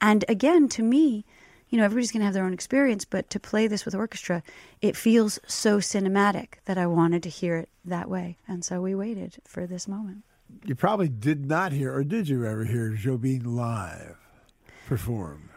And 0.00 0.24
again, 0.28 0.68
to 0.70 0.82
me, 0.82 1.24
you 1.68 1.78
know, 1.78 1.84
everybody's 1.84 2.12
going 2.12 2.20
to 2.20 2.26
have 2.26 2.34
their 2.34 2.44
own 2.44 2.52
experience, 2.52 3.04
but 3.04 3.28
to 3.30 3.40
play 3.40 3.66
this 3.66 3.84
with 3.84 3.94
orchestra, 3.94 4.42
it 4.80 4.96
feels 4.96 5.38
so 5.46 5.78
cinematic 5.78 6.54
that 6.66 6.78
I 6.78 6.86
wanted 6.86 7.22
to 7.24 7.28
hear 7.28 7.56
it 7.56 7.68
that 7.84 8.08
way. 8.08 8.36
And 8.46 8.64
so 8.64 8.80
we 8.80 8.94
waited 8.94 9.36
for 9.44 9.66
this 9.66 9.88
moment. 9.88 10.22
You 10.64 10.74
probably 10.76 11.08
did 11.08 11.46
not 11.46 11.72
hear, 11.72 11.92
or 11.92 12.04
did 12.04 12.28
you 12.28 12.46
ever 12.46 12.64
hear 12.64 12.92
Jobim 12.92 13.44
live 13.46 14.16
perform? 14.86 15.50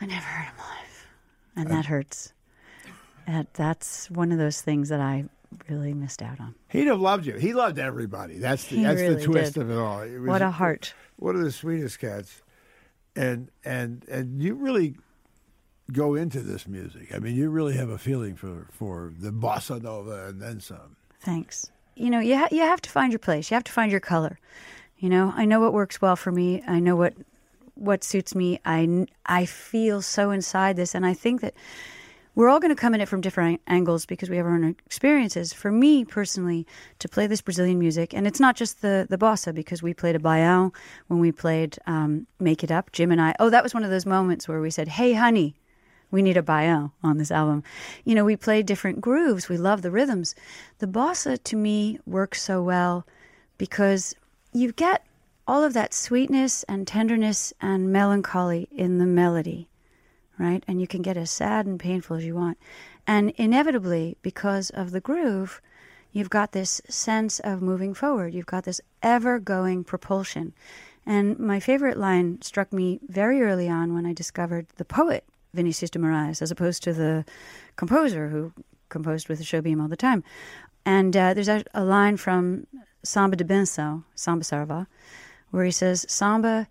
I 0.00 0.06
never 0.06 0.20
heard 0.26 0.46
him 0.46 0.54
live, 0.58 1.06
and 1.56 1.70
that 1.70 1.86
hurts. 1.86 2.32
That 3.26 3.54
that's 3.54 4.10
one 4.10 4.32
of 4.32 4.38
those 4.38 4.60
things 4.60 4.88
that 4.88 5.00
I 5.00 5.24
really 5.68 5.94
missed 5.94 6.20
out 6.20 6.40
on. 6.40 6.56
He'd 6.68 6.88
have 6.88 7.00
loved 7.00 7.26
you. 7.26 7.34
He 7.34 7.54
loved 7.54 7.78
everybody. 7.78 8.38
That's 8.38 8.64
the 8.66 8.76
He 8.76 8.82
that's 8.82 9.00
the 9.00 9.22
twist 9.22 9.54
did. 9.54 9.62
of 9.62 9.70
it 9.70 9.78
all. 9.78 10.00
It 10.02 10.18
was 10.18 10.28
What 10.28 10.42
a 10.42 10.50
heart! 10.50 10.94
One 11.16 11.36
of 11.36 11.42
the 11.42 11.52
sweetest 11.52 12.00
cats, 12.00 12.42
and 13.14 13.50
and 13.64 14.04
and 14.08 14.42
you 14.42 14.54
really 14.56 14.96
go 15.92 16.14
into 16.14 16.40
this 16.40 16.66
music. 16.66 17.14
I 17.14 17.18
mean, 17.18 17.36
you 17.36 17.50
really 17.50 17.76
have 17.76 17.90
a 17.90 17.98
feeling 17.98 18.36
for 18.36 18.66
for 18.70 19.12
the 19.18 19.30
bossa 19.30 19.82
nova 19.82 20.26
and 20.28 20.40
then 20.40 20.60
some. 20.60 20.96
Thanks. 21.20 21.70
You 21.96 22.10
know, 22.10 22.20
you 22.20 22.36
ha- 22.36 22.48
you 22.50 22.62
have 22.62 22.82
to 22.82 22.90
find 22.90 23.12
your 23.12 23.18
place. 23.18 23.50
You 23.50 23.54
have 23.54 23.64
to 23.64 23.72
find 23.72 23.90
your 23.90 24.00
color. 24.00 24.38
You 24.98 25.08
know, 25.08 25.32
I 25.36 25.44
know 25.44 25.60
what 25.60 25.72
works 25.72 26.00
well 26.00 26.16
for 26.16 26.32
me. 26.32 26.62
I 26.66 26.80
know 26.80 26.96
what 26.96 27.14
what 27.74 28.04
suits 28.04 28.34
me. 28.34 28.60
I 28.64 29.06
I 29.26 29.46
feel 29.46 30.02
so 30.02 30.30
inside 30.30 30.76
this, 30.76 30.94
and 30.94 31.04
I 31.04 31.14
think 31.14 31.40
that 31.40 31.54
we're 32.34 32.48
all 32.48 32.58
going 32.58 32.74
to 32.74 32.80
come 32.80 32.94
at 32.94 33.00
it 33.00 33.06
from 33.06 33.20
different 33.20 33.60
angles 33.68 34.06
because 34.06 34.28
we 34.28 34.36
have 34.36 34.46
our 34.46 34.54
own 34.54 34.74
experiences. 34.86 35.52
For 35.52 35.70
me 35.70 36.04
personally, 36.04 36.66
to 36.98 37.08
play 37.08 37.28
this 37.28 37.40
Brazilian 37.40 37.78
music, 37.78 38.12
and 38.12 38.26
it's 38.26 38.40
not 38.40 38.56
just 38.56 38.82
the 38.82 39.06
the 39.08 39.18
bossa 39.18 39.54
because 39.54 39.82
we 39.82 39.94
played 39.94 40.16
a 40.16 40.20
baião 40.20 40.74
when 41.08 41.20
we 41.20 41.30
played 41.30 41.78
um, 41.86 42.26
"Make 42.40 42.64
It 42.64 42.72
Up." 42.72 42.90
Jim 42.92 43.12
and 43.12 43.20
I. 43.20 43.34
Oh, 43.38 43.50
that 43.50 43.62
was 43.62 43.74
one 43.74 43.84
of 43.84 43.90
those 43.90 44.06
moments 44.06 44.48
where 44.48 44.60
we 44.60 44.70
said, 44.70 44.88
"Hey, 44.88 45.12
honey." 45.12 45.54
We 46.14 46.22
need 46.22 46.36
a 46.36 46.42
baião 46.42 46.92
on 47.02 47.18
this 47.18 47.32
album. 47.32 47.64
You 48.04 48.14
know, 48.14 48.24
we 48.24 48.36
play 48.36 48.62
different 48.62 49.00
grooves. 49.00 49.48
We 49.48 49.56
love 49.56 49.82
the 49.82 49.90
rhythms. 49.90 50.36
The 50.78 50.86
bossa, 50.86 51.42
to 51.42 51.56
me, 51.56 51.98
works 52.06 52.40
so 52.40 52.62
well 52.62 53.04
because 53.58 54.14
you 54.52 54.70
get 54.70 55.04
all 55.48 55.64
of 55.64 55.72
that 55.72 55.92
sweetness 55.92 56.62
and 56.68 56.86
tenderness 56.86 57.52
and 57.60 57.92
melancholy 57.92 58.68
in 58.70 58.98
the 58.98 59.06
melody, 59.06 59.66
right? 60.38 60.62
And 60.68 60.80
you 60.80 60.86
can 60.86 61.02
get 61.02 61.16
as 61.16 61.32
sad 61.32 61.66
and 61.66 61.80
painful 61.80 62.18
as 62.18 62.24
you 62.24 62.36
want. 62.36 62.58
And 63.08 63.30
inevitably, 63.30 64.16
because 64.22 64.70
of 64.70 64.92
the 64.92 65.00
groove, 65.00 65.60
you've 66.12 66.30
got 66.30 66.52
this 66.52 66.80
sense 66.88 67.40
of 67.40 67.60
moving 67.60 67.92
forward. 67.92 68.34
You've 68.34 68.46
got 68.46 68.62
this 68.62 68.80
ever 69.02 69.40
going 69.40 69.82
propulsion. 69.82 70.52
And 71.04 71.40
my 71.40 71.58
favorite 71.58 71.98
line 71.98 72.40
struck 72.40 72.72
me 72.72 73.00
very 73.08 73.42
early 73.42 73.68
on 73.68 73.94
when 73.94 74.06
I 74.06 74.12
discovered 74.12 74.68
the 74.76 74.84
poet, 74.84 75.24
Vinicius 75.54 75.90
de 75.90 75.98
Moraes, 75.98 76.42
as 76.42 76.50
opposed 76.50 76.82
to 76.82 76.92
the 76.92 77.24
composer 77.76 78.28
who 78.28 78.52
composed 78.88 79.28
with 79.28 79.38
the 79.38 79.44
Jobim 79.44 79.80
all 79.80 79.88
the 79.88 79.96
time. 79.96 80.22
And 80.84 81.16
uh, 81.16 81.34
there's 81.34 81.48
a, 81.48 81.64
a 81.72 81.84
line 81.84 82.16
from 82.16 82.66
Samba 83.02 83.36
da 83.36 83.44
Bênção, 83.44 84.04
Samba 84.14 84.44
Saravá, 84.44 84.86
where 85.50 85.64
he 85.64 85.70
says, 85.70 86.04
Samba 86.08 86.68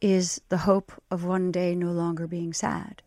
is 0.00 0.40
the 0.48 0.58
hope 0.58 0.92
of 1.10 1.24
one 1.24 1.52
day 1.52 1.74
no 1.74 1.92
longer 1.92 2.26
being 2.26 2.52
sad. 2.52 3.02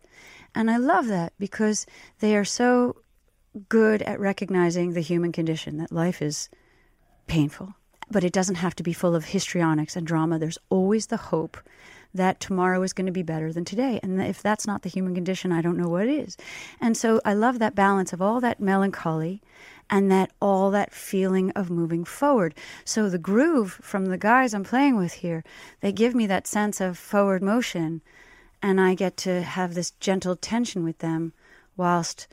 And 0.54 0.70
I 0.70 0.76
love 0.76 1.08
that 1.08 1.32
because 1.38 1.86
they 2.20 2.36
are 2.36 2.44
so 2.44 2.96
good 3.68 4.02
at 4.02 4.20
recognizing 4.20 4.92
the 4.92 5.00
human 5.00 5.32
condition 5.32 5.78
that 5.78 5.92
life 5.92 6.22
is 6.22 6.48
painful, 7.26 7.74
but 8.10 8.24
it 8.24 8.32
doesn't 8.32 8.56
have 8.56 8.76
to 8.76 8.82
be 8.82 8.92
full 8.92 9.14
of 9.14 9.26
histrionics 9.26 9.96
and 9.96 10.06
drama. 10.06 10.38
There's 10.38 10.58
always 10.70 11.06
the 11.08 11.16
hope 11.16 11.56
that 12.14 12.40
tomorrow 12.40 12.82
is 12.82 12.92
going 12.92 13.06
to 13.06 13.12
be 13.12 13.22
better 13.22 13.52
than 13.52 13.64
today. 13.64 13.98
And 14.02 14.22
if 14.22 14.40
that's 14.40 14.66
not 14.66 14.82
the 14.82 14.88
human 14.88 15.14
condition, 15.14 15.52
I 15.52 15.60
don't 15.60 15.76
know 15.76 15.88
what 15.88 16.06
is. 16.06 16.36
And 16.80 16.96
so 16.96 17.20
I 17.24 17.34
love 17.34 17.58
that 17.58 17.74
balance 17.74 18.12
of 18.12 18.22
all 18.22 18.40
that 18.40 18.60
melancholy 18.60 19.42
and 19.90 20.10
that 20.10 20.30
all 20.40 20.70
that 20.70 20.92
feeling 20.92 21.50
of 21.50 21.70
moving 21.70 22.04
forward. 22.04 22.54
So 22.84 23.08
the 23.08 23.18
groove 23.18 23.72
from 23.82 24.06
the 24.06 24.16
guys 24.16 24.54
I'm 24.54 24.64
playing 24.64 24.96
with 24.96 25.14
here, 25.14 25.44
they 25.80 25.92
give 25.92 26.14
me 26.14 26.26
that 26.26 26.46
sense 26.46 26.80
of 26.80 26.96
forward 26.96 27.42
motion 27.42 28.00
and 28.62 28.80
I 28.80 28.94
get 28.94 29.18
to 29.18 29.42
have 29.42 29.74
this 29.74 29.90
gentle 29.90 30.36
tension 30.36 30.84
with 30.84 31.00
them 31.00 31.34
whilst 31.76 32.26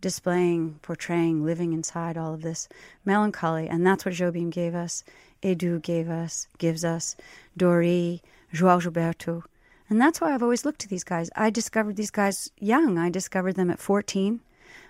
displaying, 0.00 0.78
portraying, 0.82 1.44
living 1.44 1.72
inside 1.72 2.18
all 2.18 2.34
of 2.34 2.42
this 2.42 2.68
melancholy. 3.04 3.68
And 3.68 3.86
that's 3.86 4.04
what 4.04 4.14
Jobim 4.14 4.50
gave 4.50 4.74
us, 4.74 5.02
Edu 5.42 5.80
gave 5.80 6.10
us, 6.10 6.46
gives 6.58 6.84
us, 6.84 7.16
Dori, 7.56 8.22
João 8.52 8.80
Gilberto. 8.80 9.44
And 9.90 10.00
that's 10.00 10.20
why 10.20 10.34
I've 10.34 10.42
always 10.42 10.64
looked 10.64 10.80
to 10.80 10.88
these 10.88 11.04
guys. 11.04 11.30
I 11.34 11.50
discovered 11.50 11.96
these 11.96 12.10
guys 12.10 12.50
young. 12.58 12.98
I 12.98 13.10
discovered 13.10 13.54
them 13.54 13.70
at 13.70 13.78
14. 13.78 14.40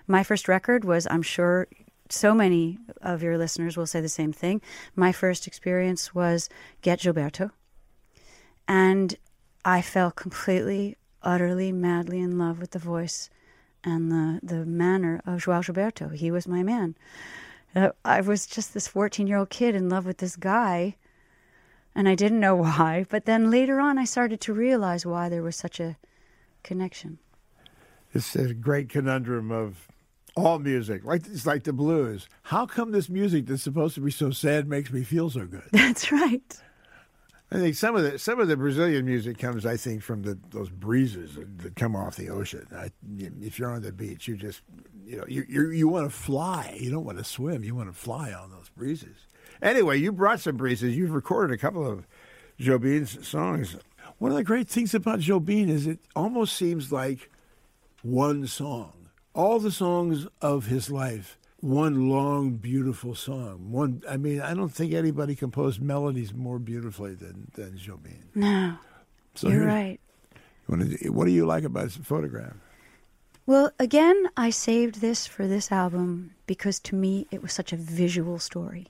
My 0.07 0.23
first 0.23 0.47
record 0.47 0.83
was, 0.83 1.07
I'm 1.09 1.21
sure 1.21 1.67
so 2.09 2.33
many 2.33 2.79
of 3.01 3.23
your 3.23 3.37
listeners 3.37 3.77
will 3.77 3.85
say 3.85 4.01
the 4.01 4.09
same 4.09 4.33
thing. 4.33 4.61
My 4.95 5.11
first 5.11 5.47
experience 5.47 6.13
was 6.13 6.49
Getz/Gilberto. 6.81 7.51
And 8.67 9.15
I 9.63 9.81
fell 9.81 10.11
completely, 10.11 10.97
utterly, 11.21 11.71
madly 11.71 12.19
in 12.19 12.37
love 12.37 12.59
with 12.59 12.71
the 12.71 12.79
voice 12.79 13.29
and 13.83 14.11
the, 14.11 14.39
the 14.43 14.65
manner 14.65 15.21
of 15.25 15.45
João 15.45 15.63
Gilberto. 15.63 16.13
He 16.13 16.31
was 16.31 16.47
my 16.47 16.63
man. 16.63 16.95
Uh, 17.75 17.89
I 18.03 18.21
was 18.21 18.47
just 18.47 18.73
this 18.73 18.87
14 18.87 19.27
year 19.27 19.37
old 19.37 19.49
kid 19.49 19.75
in 19.75 19.89
love 19.89 20.05
with 20.05 20.17
this 20.17 20.35
guy, 20.35 20.95
and 21.95 22.07
I 22.07 22.15
didn't 22.15 22.39
know 22.39 22.55
why. 22.67 23.05
But 23.09 23.25
then 23.25 23.51
later 23.51 23.79
on, 23.79 23.97
I 23.97 24.05
started 24.05 24.41
to 24.41 24.53
realize 24.53 25.05
why 25.05 25.29
there 25.29 25.43
was 25.43 25.55
such 25.55 25.79
a 25.79 25.97
connection. 26.63 27.19
It's 28.13 28.35
a 28.35 28.53
great 28.53 28.89
conundrum 28.89 29.51
of 29.51 29.87
all 30.35 30.59
music. 30.59 31.03
Like 31.03 31.27
it's 31.27 31.45
like 31.45 31.63
the 31.63 31.73
blues. 31.73 32.27
How 32.43 32.65
come 32.65 32.91
this 32.91 33.09
music 33.09 33.45
that's 33.45 33.63
supposed 33.63 33.95
to 33.95 34.01
be 34.01 34.11
so 34.11 34.31
sad 34.31 34.67
makes 34.67 34.91
me 34.91 35.03
feel 35.03 35.29
so 35.29 35.45
good? 35.45 35.63
That's 35.71 36.11
right. 36.11 36.61
I 37.51 37.55
think 37.55 37.75
some 37.75 37.95
of 37.95 38.03
the 38.03 38.19
some 38.19 38.39
of 38.39 38.47
the 38.47 38.55
Brazilian 38.55 39.05
music 39.05 39.39
comes, 39.39 39.65
I 39.65 39.75
think, 39.75 40.03
from 40.03 40.21
the 40.21 40.37
those 40.51 40.69
breezes 40.69 41.35
that 41.57 41.75
come 41.75 41.95
off 41.95 42.15
the 42.15 42.29
ocean. 42.29 42.67
I, 42.75 42.91
if 43.41 43.57
you're 43.57 43.71
on 43.71 43.81
the 43.81 43.91
beach, 43.91 44.27
you 44.27 44.37
just 44.37 44.61
you 45.03 45.17
know 45.17 45.25
you 45.27 45.45
you, 45.49 45.71
you 45.71 45.87
want 45.87 46.09
to 46.09 46.15
fly. 46.15 46.77
You 46.79 46.91
don't 46.91 47.05
want 47.05 47.17
to 47.17 47.23
swim. 47.23 47.63
You 47.63 47.73
want 47.73 47.91
to 47.91 47.99
fly 47.99 48.33
on 48.33 48.51
those 48.51 48.69
breezes. 48.69 49.27
Anyway, 49.61 49.97
you 49.99 50.11
brought 50.11 50.39
some 50.39 50.57
breezes. 50.57 50.95
You've 50.95 51.13
recorded 51.13 51.53
a 51.53 51.57
couple 51.57 51.85
of 51.89 52.05
Jobim's 52.59 53.27
songs. 53.27 53.75
One 54.17 54.31
of 54.31 54.37
the 54.37 54.43
great 54.43 54.67
things 54.67 54.93
about 54.93 55.19
Jobim 55.19 55.69
is 55.69 55.87
it 55.87 55.99
almost 56.15 56.55
seems 56.55 56.91
like 56.91 57.29
one 58.01 58.47
song 58.47 58.93
all 59.35 59.59
the 59.59 59.71
songs 59.71 60.25
of 60.41 60.65
his 60.67 60.89
life 60.89 61.37
one 61.61 62.07
long, 62.09 62.51
beautiful 62.51 63.13
song. 63.13 63.69
One, 63.69 64.01
I 64.09 64.15
mean, 64.15 64.39
I 64.39 64.53
don't 64.53 64.69
think 64.73 64.93
anybody 64.93 65.35
composed 65.35 65.81
melodies 65.81 66.33
more 66.33 66.57
beautifully 66.57 67.15
than 67.15 67.51
than 67.55 67.71
Jobim. 67.77 68.23
No, 68.33 68.75
So 69.35 69.49
you're 69.49 69.65
right. 69.65 69.99
What 70.67 70.79
do- 70.79 71.11
What 71.11 71.25
do 71.25 71.31
you 71.31 71.45
like 71.45 71.65
about 71.65 71.83
his 71.83 71.97
photograph? 71.97 72.53
Well, 73.45 73.71
again, 73.77 74.29
I 74.37 74.51
saved 74.51 75.01
this 75.01 75.27
for 75.27 75.47
this 75.47 75.69
album 75.69 76.31
because 76.47 76.79
to 76.81 76.95
me 76.95 77.27
it 77.29 77.41
was 77.41 77.51
such 77.51 77.73
a 77.73 77.77
visual 77.77 78.39
story, 78.39 78.87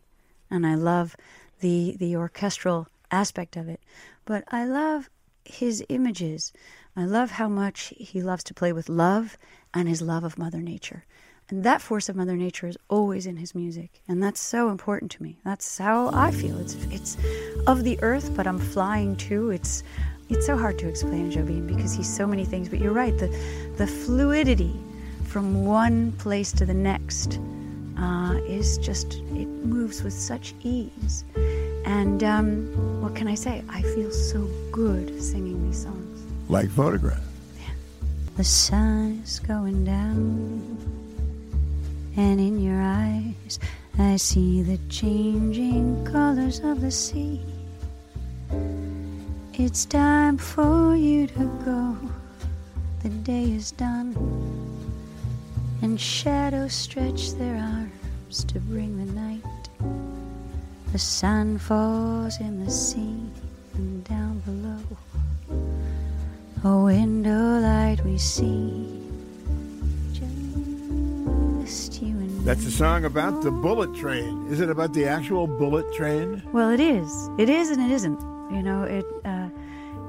and 0.50 0.66
I 0.66 0.76
love 0.76 1.16
the 1.60 1.96
the 1.98 2.16
orchestral 2.16 2.88
aspect 3.12 3.58
of 3.58 3.68
it. 3.68 3.82
But 4.26 4.44
I 4.50 4.66
love 4.66 5.10
his 5.46 5.84
images. 5.90 6.54
I 6.96 7.06
love 7.06 7.32
how 7.32 7.48
much 7.48 7.94
he 7.98 8.22
loves 8.22 8.44
to 8.46 8.54
play 8.54 8.74
with 8.74 8.90
love 8.90 9.38
and 9.74 9.88
his 9.88 10.02
love 10.02 10.24
of 10.24 10.38
Mother 10.38 10.62
Nature. 10.62 11.06
And 11.50 11.64
that 11.64 11.82
force 11.82 12.10
of 12.10 12.16
Mother 12.16 12.36
Nature 12.36 12.68
is 12.68 12.78
always 12.90 13.26
in 13.26 13.38
his 13.38 13.56
music, 13.56 14.04
and 14.08 14.22
that's 14.22 14.40
so 14.40 14.70
important 14.70 15.10
to 15.12 15.24
me. 15.24 15.40
That's 15.44 15.80
how 15.80 16.12
I 16.14 16.30
feel. 16.30 16.60
It's 16.60 16.76
it's 16.92 17.18
of 17.66 17.84
the 17.84 17.98
earth, 18.04 18.36
but 18.36 18.46
I'm 18.46 18.60
flying 18.60 19.16
too. 19.16 19.50
It's 19.50 19.84
it's 20.30 20.46
so 20.46 20.56
hard 20.56 20.78
to 20.80 20.88
explain 20.88 21.32
Jobim 21.32 21.66
because 21.66 21.94
he's 21.94 22.08
so 22.08 22.28
many 22.28 22.46
things. 22.46 22.70
But 22.70 22.80
you're 22.80 22.94
right. 22.94 23.18
The 23.18 23.28
the 23.78 23.88
fluidity 23.88 24.80
from 25.26 25.66
one 25.66 26.12
place 26.14 26.52
to 26.52 26.66
the 26.66 26.74
next 26.74 27.40
uh, 28.00 28.40
is 28.48 28.78
just 28.78 29.16
it 29.36 29.48
moves 29.48 30.04
with 30.04 30.14
such 30.14 30.56
ease. 30.62 31.26
And 31.86 32.24
um, 32.24 33.02
what 33.02 33.16
can 33.16 33.28
I 33.28 33.36
say? 33.36 33.64
I 33.70 33.82
feel 33.82 34.12
so 34.12 34.48
good 34.72 35.22
singing 35.22 35.66
these 35.68 35.84
songs. 35.84 36.24
Like 36.50 36.70
photograph. 36.70 37.24
The 38.38 38.44
sun 38.44 39.22
is 39.24 39.40
going 39.40 39.84
down, 39.84 40.62
and 42.16 42.40
in 42.40 42.62
your 42.62 42.82
eyes, 42.82 43.60
I 43.98 44.16
see 44.16 44.62
the 44.62 44.80
changing 44.88 46.06
colors 46.06 46.62
of 46.62 46.80
the 46.80 46.92
sea. 46.92 47.42
It's 49.54 49.84
time 49.84 50.38
for 50.38 50.96
you 50.96 51.28
to 51.28 51.46
go. 51.66 51.98
The 53.04 53.10
day 53.10 53.52
is 53.52 53.72
done, 53.72 54.16
and 55.82 56.00
shadows 56.00 56.74
stretch 56.74 57.32
their 57.34 57.56
arms 57.56 58.44
to 58.46 58.60
bring 58.60 58.98
the 58.98 59.12
night. 59.14 59.44
The 60.92 61.00
sun 61.00 61.58
falls 61.58 62.40
in 62.40 62.64
the 62.64 62.72
sea 62.72 63.22
and 63.76 64.04
down 64.04 64.40
below. 64.40 64.80
A 66.64 66.84
window 66.84 67.60
light 67.60 68.04
we 68.04 68.18
see. 68.18 69.02
Just 71.62 72.02
you 72.02 72.18
and 72.18 72.46
That's 72.46 72.66
a 72.66 72.72
song 72.72 73.06
about 73.06 73.42
the 73.44 73.52
bullet 73.52 73.96
train. 73.96 74.48
Is 74.50 74.60
it 74.60 74.70
about 74.70 74.94
the 74.94 75.06
actual 75.06 75.48
bullet 75.48 75.94
train? 75.94 76.44
Well, 76.52 76.70
it 76.70 76.80
is. 76.80 77.30
It 77.38 77.50
is 77.50 77.70
and 77.70 77.82
it 77.82 77.92
isn't. 77.92 78.20
You 78.52 78.64
know, 78.64 78.84
it. 78.84 79.06
Uh, 79.24 79.50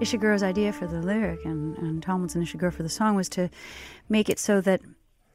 Ishiguro's 0.00 0.42
idea 0.42 0.72
for 0.72 0.86
the 0.86 1.02
lyric 1.02 1.44
and, 1.44 1.76
and 1.76 2.02
Tomlinson 2.02 2.42
Ishiguro 2.42 2.72
for 2.72 2.82
the 2.82 2.88
song 2.88 3.16
was 3.16 3.28
to 3.30 3.50
make 4.08 4.30
it 4.30 4.38
so 4.38 4.62
that, 4.62 4.80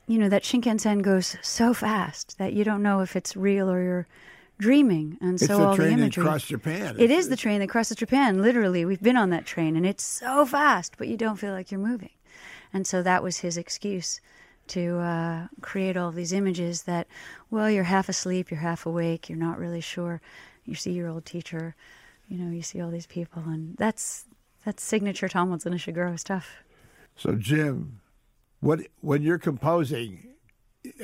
you 0.08 0.18
know, 0.20 0.30
that 0.30 0.44
Shinkansen 0.44 1.02
goes 1.02 1.36
so 1.42 1.74
fast 1.74 2.38
that 2.38 2.54
you 2.54 2.64
don't 2.64 2.84
know 2.84 3.02
if 3.02 3.16
it's 3.16 3.36
real 3.36 3.70
or 3.70 3.82
you're 3.82 4.08
dreaming. 4.60 5.18
And 5.22 5.34
It's 5.36 5.48
so 5.48 5.58
the 5.58 5.66
all 5.66 5.72
the 5.72 5.78
train 5.78 5.98
that 5.98 6.04
imagery. 6.04 6.24
crossed 6.24 6.48
Japan. 6.48 6.96
It 7.00 7.12
is 7.12 7.30
the 7.30 7.36
train 7.36 7.60
that 7.60 7.70
crosses 7.70 7.98
Japan. 7.98 8.42
Literally, 8.42 8.86
we've 8.86 9.02
been 9.02 9.18
on 9.18 9.30
that 9.32 9.46
train, 9.46 9.76
and 9.76 9.86
it's 9.86 10.04
so 10.04 10.46
fast, 10.46 10.96
but 10.98 11.08
you 11.08 11.18
don't 11.18 11.38
feel 11.38 11.52
like 11.54 11.72
you're 11.72 11.80
moving. 11.80 12.12
And 12.74 12.86
so 12.86 13.02
that 13.04 13.24
was 13.24 13.38
his 13.38 13.58
excuse 13.58 14.20
to 14.68 14.98
uh, 14.98 15.48
create 15.62 15.96
all 15.98 16.12
these 16.12 16.34
images 16.34 16.84
that, 16.84 17.08
well, 17.52 17.70
you're 17.70 17.84
half 17.84 18.10
asleep, 18.10 18.50
you're 18.50 18.60
half 18.60 18.86
awake, 18.86 19.30
you're 19.30 19.38
not 19.38 19.60
really 19.60 19.82
sure. 19.82 20.22
You 20.66 20.76
see 20.76 20.92
your 20.92 21.08
old 21.10 21.26
teacher, 21.26 21.76
you 22.28 22.38
know, 22.38 22.52
you 22.52 22.64
see 22.64 22.82
all 22.82 22.90
these 22.90 23.06
people, 23.06 23.44
and 23.46 23.78
that's 23.78 24.26
that's 24.66 24.84
signature 24.84 25.30
Tomlinson 25.30 25.74
Ishiguro 25.74 26.20
stuff. 26.20 26.48
So 27.16 27.34
Jim, 27.36 28.00
what 28.66 28.80
when 29.02 29.22
you're 29.22 29.38
composing, 29.38 30.34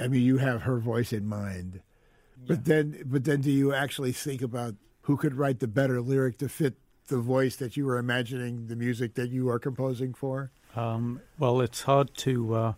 I 0.02 0.08
mean, 0.08 0.24
you 0.24 0.38
have 0.38 0.63
her 0.63 0.80
voice 0.80 1.13
in 1.13 1.28
mind, 1.28 1.82
but 2.47 2.65
then 2.65 3.04
but 3.06 3.24
then 3.24 3.41
do 3.41 3.52
you 3.52 3.74
actually 3.74 4.12
think 4.12 4.41
about 4.41 4.76
who 5.04 5.15
could 5.15 5.36
write 5.36 5.60
the 5.60 5.67
better 5.67 6.02
lyric 6.02 6.39
to 6.39 6.50
fit 6.50 6.76
the 7.08 7.19
voice 7.19 7.56
that 7.58 7.78
you 7.78 7.86
were 7.86 7.97
imagining 7.97 8.67
the 8.67 8.76
music 8.76 9.13
that 9.13 9.30
you 9.30 9.50
are 9.50 9.60
composing 9.60 10.13
for? 10.13 10.52
Um, 10.76 11.21
well, 11.38 11.62
it's 11.62 11.84
hard 11.84 12.15
to 12.17 12.56
uh, 12.56 12.74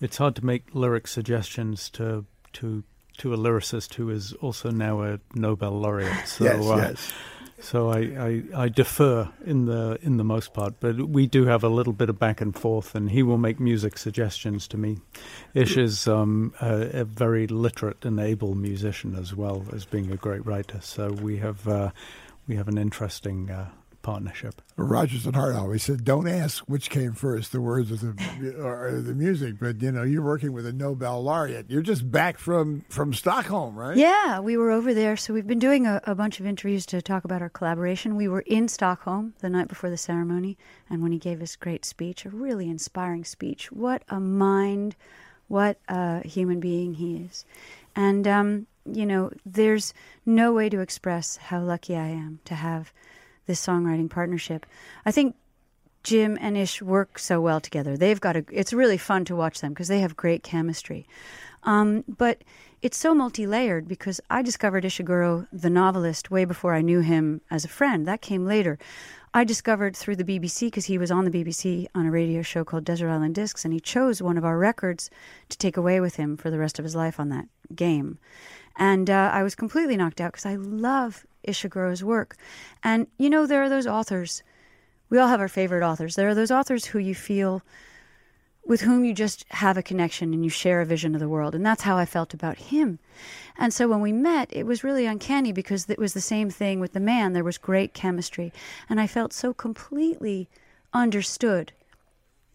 it's 0.00 0.18
hard 0.18 0.36
to 0.36 0.44
make 0.44 0.74
lyric 0.74 1.08
suggestions 1.08 1.90
to 1.90 2.24
to 2.54 2.84
to 3.18 3.34
a 3.34 3.36
lyricist 3.36 3.94
who 3.94 4.10
is 4.10 4.32
also 4.34 4.70
now 4.70 5.02
a 5.02 5.18
Nobel 5.34 5.72
laureate. 5.72 6.26
So, 6.26 6.44
yes, 6.44 6.66
uh, 6.66 6.76
yes. 6.76 7.12
So 7.60 7.90
I, 7.90 7.98
I, 7.98 8.42
I 8.64 8.68
defer 8.68 9.28
in 9.44 9.66
the 9.66 9.98
in 10.02 10.16
the 10.16 10.24
most 10.24 10.54
part, 10.54 10.74
but 10.80 10.96
we 10.96 11.26
do 11.26 11.44
have 11.44 11.62
a 11.62 11.68
little 11.68 11.92
bit 11.92 12.08
of 12.08 12.18
back 12.18 12.40
and 12.40 12.56
forth, 12.56 12.94
and 12.94 13.10
he 13.10 13.22
will 13.22 13.38
make 13.38 13.60
music 13.60 13.98
suggestions 13.98 14.66
to 14.68 14.76
me. 14.78 14.98
Ish 15.54 15.76
is 15.76 16.08
um, 16.08 16.54
a, 16.60 17.00
a 17.00 17.04
very 17.04 17.46
literate 17.46 18.04
and 18.04 18.18
able 18.18 18.54
musician 18.54 19.14
as 19.14 19.34
well 19.34 19.64
as 19.72 19.84
being 19.84 20.10
a 20.10 20.16
great 20.16 20.44
writer. 20.46 20.80
So 20.80 21.12
we 21.12 21.36
have 21.38 21.68
uh, 21.68 21.90
we 22.48 22.56
have 22.56 22.68
an 22.68 22.78
interesting 22.78 23.50
uh, 23.50 23.68
partnership. 24.02 24.62
Rodgers 24.76 25.26
and 25.26 25.36
Hart 25.36 25.54
always 25.54 25.82
said, 25.82 26.04
"Don't 26.04 26.28
ask 26.28 26.64
which 26.64 26.90
came 26.90 27.12
first, 27.12 27.52
the 27.52 27.60
words 27.60 27.92
or 27.92 27.96
the 27.96 28.56
or 28.62 29.00
the 29.00 29.14
music." 29.14 29.56
But 29.60 29.82
you 29.82 29.92
know, 29.92 30.02
you're 30.02 30.22
working 30.22 30.52
with 30.52 30.66
a 30.66 30.72
Nobel 30.72 31.22
laureate. 31.22 31.66
You're 31.68 31.82
just 31.82 32.10
back 32.10 32.38
from 32.38 32.84
from 32.88 33.12
Stockholm, 33.12 33.76
right? 33.76 33.96
Yeah, 33.96 34.40
we 34.40 34.56
were 34.56 34.70
over 34.70 34.94
there. 34.94 35.16
So 35.16 35.34
we've 35.34 35.46
been 35.46 35.58
doing 35.58 35.86
a, 35.86 36.00
a 36.04 36.14
bunch 36.14 36.40
of 36.40 36.46
interviews 36.46 36.86
to 36.86 37.02
talk 37.02 37.24
about 37.24 37.42
our 37.42 37.50
collaboration. 37.50 38.16
We 38.16 38.28
were 38.28 38.40
in 38.46 38.68
Stockholm 38.68 39.34
the 39.40 39.50
night 39.50 39.68
before 39.68 39.90
the 39.90 39.96
ceremony, 39.96 40.56
and 40.88 41.02
when 41.02 41.12
he 41.12 41.18
gave 41.18 41.40
his 41.40 41.56
great 41.56 41.84
speech, 41.84 42.24
a 42.24 42.30
really 42.30 42.68
inspiring 42.68 43.24
speech. 43.24 43.70
What 43.70 44.02
a 44.08 44.20
mind, 44.20 44.96
what 45.48 45.78
a 45.88 46.26
human 46.26 46.60
being 46.60 46.94
he 46.94 47.16
is. 47.16 47.44
And, 47.96 48.26
um, 48.26 48.66
you 48.90 49.04
know, 49.04 49.30
there's 49.44 49.92
no 50.24 50.52
way 50.52 50.68
to 50.68 50.80
express 50.80 51.36
how 51.36 51.60
lucky 51.60 51.96
I 51.96 52.06
am 52.06 52.40
to 52.44 52.54
have 52.54 52.92
this 53.50 53.66
songwriting 53.66 54.08
partnership. 54.08 54.64
I 55.04 55.10
think 55.10 55.34
Jim 56.04 56.38
and 56.40 56.56
Ish 56.56 56.80
work 56.80 57.18
so 57.18 57.40
well 57.40 57.60
together. 57.60 57.96
They've 57.96 58.20
got 58.20 58.36
a. 58.36 58.44
It's 58.52 58.72
really 58.72 58.96
fun 58.96 59.24
to 59.26 59.36
watch 59.36 59.60
them 59.60 59.72
because 59.72 59.88
they 59.88 60.00
have 60.00 60.16
great 60.16 60.44
chemistry. 60.44 61.06
Um, 61.64 62.04
but 62.08 62.42
it's 62.80 62.96
so 62.96 63.12
multi-layered 63.12 63.86
because 63.86 64.20
I 64.30 64.40
discovered 64.40 64.84
Ishiguro, 64.84 65.46
the 65.52 65.68
novelist, 65.68 66.30
way 66.30 66.46
before 66.46 66.74
I 66.74 66.80
knew 66.80 67.00
him 67.00 67.42
as 67.50 67.64
a 67.64 67.68
friend. 67.68 68.06
That 68.06 68.22
came 68.22 68.46
later. 68.46 68.78
I 69.34 69.44
discovered 69.44 69.94
through 69.94 70.16
the 70.16 70.24
BBC 70.24 70.68
because 70.68 70.86
he 70.86 70.96
was 70.96 71.10
on 71.10 71.24
the 71.24 71.30
BBC 71.30 71.86
on 71.94 72.06
a 72.06 72.10
radio 72.10 72.42
show 72.42 72.64
called 72.64 72.84
Desert 72.84 73.10
Island 73.10 73.34
Discs, 73.34 73.64
and 73.64 73.74
he 73.74 73.80
chose 73.80 74.22
one 74.22 74.38
of 74.38 74.44
our 74.44 74.58
records 74.58 75.10
to 75.50 75.58
take 75.58 75.76
away 75.76 76.00
with 76.00 76.16
him 76.16 76.36
for 76.36 76.50
the 76.50 76.58
rest 76.58 76.78
of 76.78 76.84
his 76.84 76.96
life 76.96 77.20
on 77.20 77.28
that 77.28 77.46
game. 77.74 78.18
And 78.76 79.10
uh, 79.10 79.30
I 79.32 79.42
was 79.42 79.54
completely 79.54 79.96
knocked 79.96 80.20
out 80.20 80.32
because 80.32 80.46
I 80.46 80.54
love 80.56 81.26
Ishiguro's 81.46 82.04
work. 82.04 82.36
And 82.82 83.06
you 83.18 83.30
know, 83.30 83.46
there 83.46 83.62
are 83.62 83.68
those 83.68 83.86
authors 83.86 84.42
we 85.10 85.18
all 85.18 85.28
have 85.28 85.40
our 85.40 85.48
favorite 85.48 85.84
authors. 85.84 86.14
There 86.14 86.28
are 86.28 86.34
those 86.34 86.52
authors 86.52 86.86
who 86.86 86.98
you 87.00 87.14
feel 87.14 87.62
with 88.64 88.82
whom 88.82 89.04
you 89.04 89.12
just 89.12 89.44
have 89.50 89.76
a 89.76 89.82
connection 89.82 90.32
and 90.32 90.44
you 90.44 90.50
share 90.50 90.80
a 90.80 90.86
vision 90.86 91.14
of 91.14 91.20
the 91.20 91.28
world. 91.28 91.54
And 91.54 91.66
that's 91.66 91.82
how 91.82 91.96
I 91.96 92.06
felt 92.06 92.32
about 92.32 92.56
him. 92.56 93.00
And 93.58 93.74
so 93.74 93.88
when 93.88 94.00
we 94.00 94.12
met, 94.12 94.48
it 94.52 94.64
was 94.64 94.84
really 94.84 95.06
uncanny 95.06 95.50
because 95.50 95.90
it 95.90 95.98
was 95.98 96.14
the 96.14 96.20
same 96.20 96.50
thing 96.50 96.78
with 96.78 96.92
the 96.92 97.00
man. 97.00 97.32
There 97.32 97.42
was 97.42 97.58
great 97.58 97.92
chemistry. 97.92 98.52
And 98.88 99.00
I 99.00 99.08
felt 99.08 99.32
so 99.32 99.52
completely 99.52 100.48
understood 100.92 101.72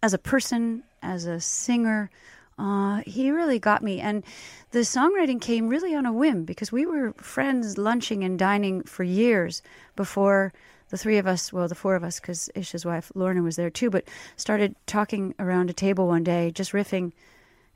as 0.01 0.13
a 0.13 0.17
person, 0.17 0.83
as 1.01 1.25
a 1.25 1.41
singer. 1.41 2.09
Uh, 2.57 3.01
he 3.05 3.31
really 3.31 3.59
got 3.59 3.83
me. 3.83 3.99
And 3.99 4.23
the 4.71 4.79
songwriting 4.79 5.41
came 5.41 5.67
really 5.67 5.93
on 5.93 6.05
a 6.05 6.13
whim 6.13 6.45
because 6.45 6.71
we 6.71 6.85
were 6.85 7.13
friends 7.13 7.77
lunching 7.77 8.23
and 8.23 8.39
dining 8.39 8.83
for 8.83 9.03
years 9.03 9.61
before 9.95 10.53
the 10.89 10.97
three 10.97 11.17
of 11.17 11.27
us, 11.27 11.51
well, 11.51 11.67
the 11.67 11.75
four 11.75 11.95
of 11.95 12.03
us, 12.03 12.19
because 12.19 12.49
Ish's 12.55 12.85
wife 12.85 13.11
Lorna 13.15 13.41
was 13.41 13.55
there 13.55 13.69
too, 13.69 13.89
but 13.89 14.07
started 14.37 14.75
talking 14.85 15.33
around 15.39 15.69
a 15.69 15.73
table 15.73 16.07
one 16.07 16.23
day, 16.23 16.51
just 16.51 16.71
riffing. 16.71 17.11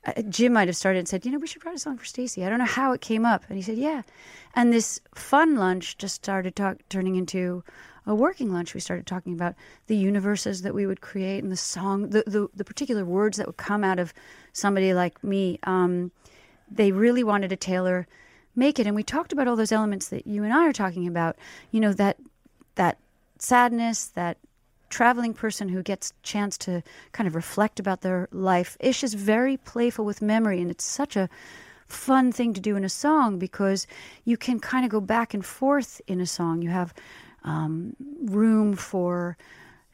Uh, 0.06 0.22
Jim 0.30 0.54
might 0.54 0.68
have 0.68 0.78
started 0.78 1.00
and 1.00 1.08
said, 1.08 1.26
"You 1.26 1.32
know, 1.32 1.40
we 1.40 1.48
should 1.48 1.66
write 1.66 1.76
a 1.76 1.80
song 1.80 1.98
for 1.98 2.06
Stacey." 2.06 2.46
I 2.46 2.50
don't 2.50 2.60
know 2.60 2.66
how 2.66 2.94
it 2.94 3.02
came 3.02 3.26
up, 3.26 3.44
and 3.50 3.58
he 3.58 3.62
said, 3.62 3.78
"Yeah." 3.78 4.04
And 4.56 4.72
this 4.72 5.02
fun 5.14 5.56
lunch 5.56 5.98
just 5.98 6.16
started 6.16 6.56
talk, 6.56 6.78
turning 6.90 7.16
into 7.16 7.64
a 8.06 8.16
working 8.16 8.52
lunch. 8.52 8.74
We 8.74 8.80
started 8.80 9.06
talking 9.06 9.34
about 9.34 9.56
the 9.88 9.98
universes 9.98 10.62
that 10.62 10.74
we 10.74 10.86
would 10.86 11.02
create 11.02 11.44
and 11.44 11.52
the 11.52 11.58
song, 11.58 12.10
the 12.10 12.24
the, 12.26 12.48
the 12.56 12.64
particular 12.64 13.04
words 13.04 13.38
that 13.38 13.48
would 13.48 13.58
come 13.58 13.84
out 13.84 14.00
of 14.00 14.14
somebody 14.54 14.94
like 14.94 15.24
me. 15.24 15.60
Um, 15.64 16.12
they 16.72 16.92
really 16.92 17.24
wanted 17.24 17.50
to 17.50 17.56
tailor 17.56 18.08
make 18.56 18.80
it, 18.80 18.88
and 18.88 18.96
we 18.96 19.04
talked 19.04 19.34
about 19.34 19.48
all 19.48 19.56
those 19.56 19.72
elements 19.72 20.10
that 20.10 20.28
you 20.28 20.44
and 20.44 20.54
I 20.54 20.68
are 20.68 20.74
talking 20.74 21.08
about. 21.08 21.36
You 21.72 21.80
know 21.82 21.94
that 21.94 22.18
that 22.76 22.98
sadness, 23.38 24.06
that 24.08 24.38
traveling 24.89 25.34
person 25.34 25.69
who 25.69 25.84
gets 25.84 26.13
chance 26.23 26.58
to 26.60 26.84
kind 27.12 27.28
of 27.28 27.36
reflect 27.36 27.80
about 27.80 28.02
their 28.02 28.28
life. 28.32 28.78
Ish 28.80 29.04
is 29.04 29.13
very 29.13 29.58
playful 29.58 30.06
with 30.06 30.21
memory, 30.21 30.62
and 30.62 30.71
it's 30.71 30.86
such 30.86 31.15
a 31.15 31.30
fun 31.86 32.32
thing 32.32 32.54
to 32.54 32.62
do 32.62 32.75
in 32.75 32.84
a 32.84 32.89
song 32.89 33.39
because 33.39 33.88
you 34.23 34.38
can 34.38 34.60
kind 34.60 34.86
of 34.86 34.91
go 34.91 35.02
back 35.02 35.34
and 35.34 35.45
forth 35.45 36.02
in 36.08 36.21
a 36.21 36.25
song. 36.25 36.62
You 36.62 36.69
have 36.69 36.93
um, 37.43 37.95
room 38.25 38.75
for 38.75 39.38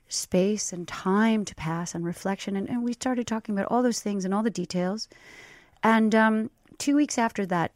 space 0.07 0.71
and 0.71 0.87
time 0.87 1.45
to 1.45 1.55
pass 1.55 1.95
and 1.95 2.05
reflection. 2.05 2.55
And, 2.55 2.69
and, 2.69 2.83
we 2.83 2.93
started 2.93 3.27
talking 3.27 3.55
about 3.55 3.71
all 3.71 3.81
those 3.81 4.01
things 4.01 4.25
and 4.25 4.33
all 4.33 4.43
the 4.43 4.49
details. 4.49 5.07
And 5.83 6.13
um, 6.13 6.51
two 6.77 6.95
weeks 6.95 7.17
after 7.17 7.45
that, 7.47 7.71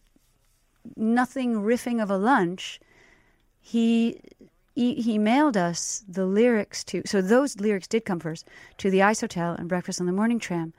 nothing 0.96 1.56
riffing 1.56 2.02
of 2.02 2.10
a 2.10 2.18
lunch, 2.18 2.80
he, 3.62 4.22
he, 4.80 4.94
he 4.94 5.18
mailed 5.18 5.58
us 5.58 6.06
the 6.08 6.26
lyrics 6.26 6.86
to. 6.86 7.02
So 7.06 7.22
those 7.22 7.60
lyrics 7.60 7.86
did 7.86 8.06
come 8.06 8.22
first 8.22 8.48
to 8.78 8.90
the 8.90 9.04
Ice 9.04 9.20
Hotel 9.20 9.54
and 9.60 9.68
Breakfast 9.68 10.00
on 10.00 10.08
the 10.08 10.14
Morning 10.14 10.40
Tram. 10.40 10.72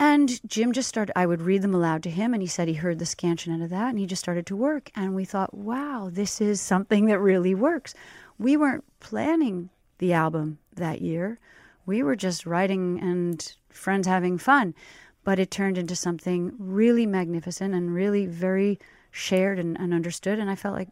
And 0.00 0.40
Jim 0.50 0.72
just 0.72 0.88
started, 0.88 1.16
I 1.16 1.26
would 1.26 1.42
read 1.42 1.62
them 1.62 1.76
aloud 1.76 2.02
to 2.02 2.10
him, 2.10 2.34
and 2.34 2.42
he 2.42 2.48
said 2.48 2.66
he 2.66 2.74
heard 2.74 2.98
the 2.98 3.06
scansion 3.06 3.54
out 3.54 3.60
of 3.60 3.70
that, 3.70 3.90
and 3.90 4.00
he 4.00 4.06
just 4.06 4.24
started 4.24 4.46
to 4.46 4.56
work. 4.56 4.90
And 4.96 5.14
we 5.14 5.24
thought, 5.24 5.54
wow, 5.54 6.10
this 6.10 6.40
is 6.40 6.60
something 6.60 7.06
that 7.06 7.20
really 7.20 7.54
works. 7.54 7.94
We 8.36 8.56
weren't 8.56 8.84
planning 8.98 9.70
the 9.98 10.12
album 10.12 10.58
that 10.74 11.00
year. 11.00 11.38
We 11.86 12.02
were 12.02 12.16
just 12.16 12.46
writing 12.46 12.98
and 13.00 13.54
friends 13.68 14.08
having 14.08 14.38
fun. 14.38 14.74
But 15.22 15.38
it 15.38 15.52
turned 15.52 15.78
into 15.78 15.94
something 15.94 16.52
really 16.58 17.06
magnificent 17.06 17.74
and 17.74 17.94
really 17.94 18.26
very 18.26 18.80
shared 19.12 19.60
and, 19.60 19.78
and 19.78 19.94
understood. 19.94 20.40
And 20.40 20.50
I 20.50 20.56
felt 20.56 20.74
like 20.74 20.88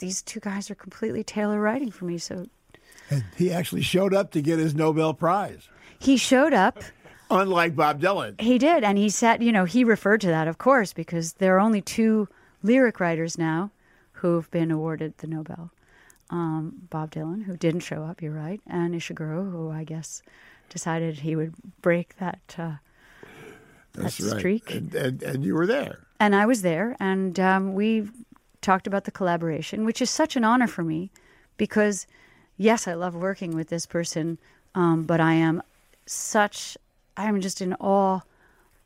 these 0.00 0.20
two 0.20 0.40
guys 0.40 0.70
are 0.70 0.74
completely 0.74 1.22
tailor 1.22 1.60
writing 1.60 1.90
for 1.90 2.04
me. 2.04 2.18
So 2.18 2.46
and 3.08 3.24
he 3.36 3.52
actually 3.52 3.82
showed 3.82 4.12
up 4.12 4.32
to 4.32 4.42
get 4.42 4.58
his 4.58 4.74
Nobel 4.74 5.14
Prize. 5.14 5.68
He 5.98 6.16
showed 6.16 6.52
up. 6.52 6.82
Unlike 7.32 7.76
Bob 7.76 8.00
Dylan. 8.00 8.40
He 8.40 8.58
did. 8.58 8.82
And 8.82 8.98
he 8.98 9.08
said, 9.08 9.40
you 9.40 9.52
know, 9.52 9.64
he 9.64 9.84
referred 9.84 10.20
to 10.22 10.26
that, 10.26 10.48
of 10.48 10.58
course, 10.58 10.92
because 10.92 11.34
there 11.34 11.54
are 11.56 11.60
only 11.60 11.80
two 11.80 12.28
lyric 12.60 12.98
writers 12.98 13.38
now 13.38 13.70
who've 14.14 14.50
been 14.50 14.72
awarded 14.72 15.16
the 15.18 15.28
Nobel 15.28 15.70
um, 16.30 16.88
Bob 16.90 17.10
Dylan, 17.10 17.44
who 17.44 17.56
didn't 17.56 17.80
show 17.80 18.04
up, 18.04 18.22
you're 18.22 18.32
right, 18.32 18.60
and 18.66 18.94
Ishiguro, 18.94 19.50
who 19.50 19.70
I 19.70 19.84
guess 19.84 20.22
decided 20.68 21.18
he 21.18 21.36
would 21.36 21.54
break 21.82 22.16
that, 22.18 22.40
uh, 22.56 22.74
That's 23.92 24.18
that 24.18 24.32
right. 24.32 24.38
streak. 24.38 24.70
And, 24.70 24.94
and, 24.94 25.22
and, 25.22 25.44
you 25.44 25.54
were 25.54 25.66
there. 25.66 26.06
And 26.20 26.34
I 26.34 26.46
was 26.46 26.62
there, 26.62 26.96
and 27.00 27.38
um, 27.40 27.74
we 27.74 28.08
talked 28.60 28.86
about 28.86 29.04
the 29.04 29.10
collaboration, 29.10 29.84
which 29.84 30.02
is 30.02 30.10
such 30.10 30.36
an 30.36 30.44
honor 30.44 30.66
for 30.66 30.82
me 30.82 31.10
because, 31.56 32.06
yes, 32.56 32.86
I 32.86 32.94
love 32.94 33.14
working 33.14 33.54
with 33.54 33.68
this 33.68 33.86
person, 33.86 34.38
um, 34.74 35.04
but 35.04 35.20
I 35.20 35.34
am 35.34 35.62
such, 36.06 36.76
I 37.16 37.26
am 37.26 37.40
just 37.40 37.60
in 37.60 37.74
awe 37.74 38.20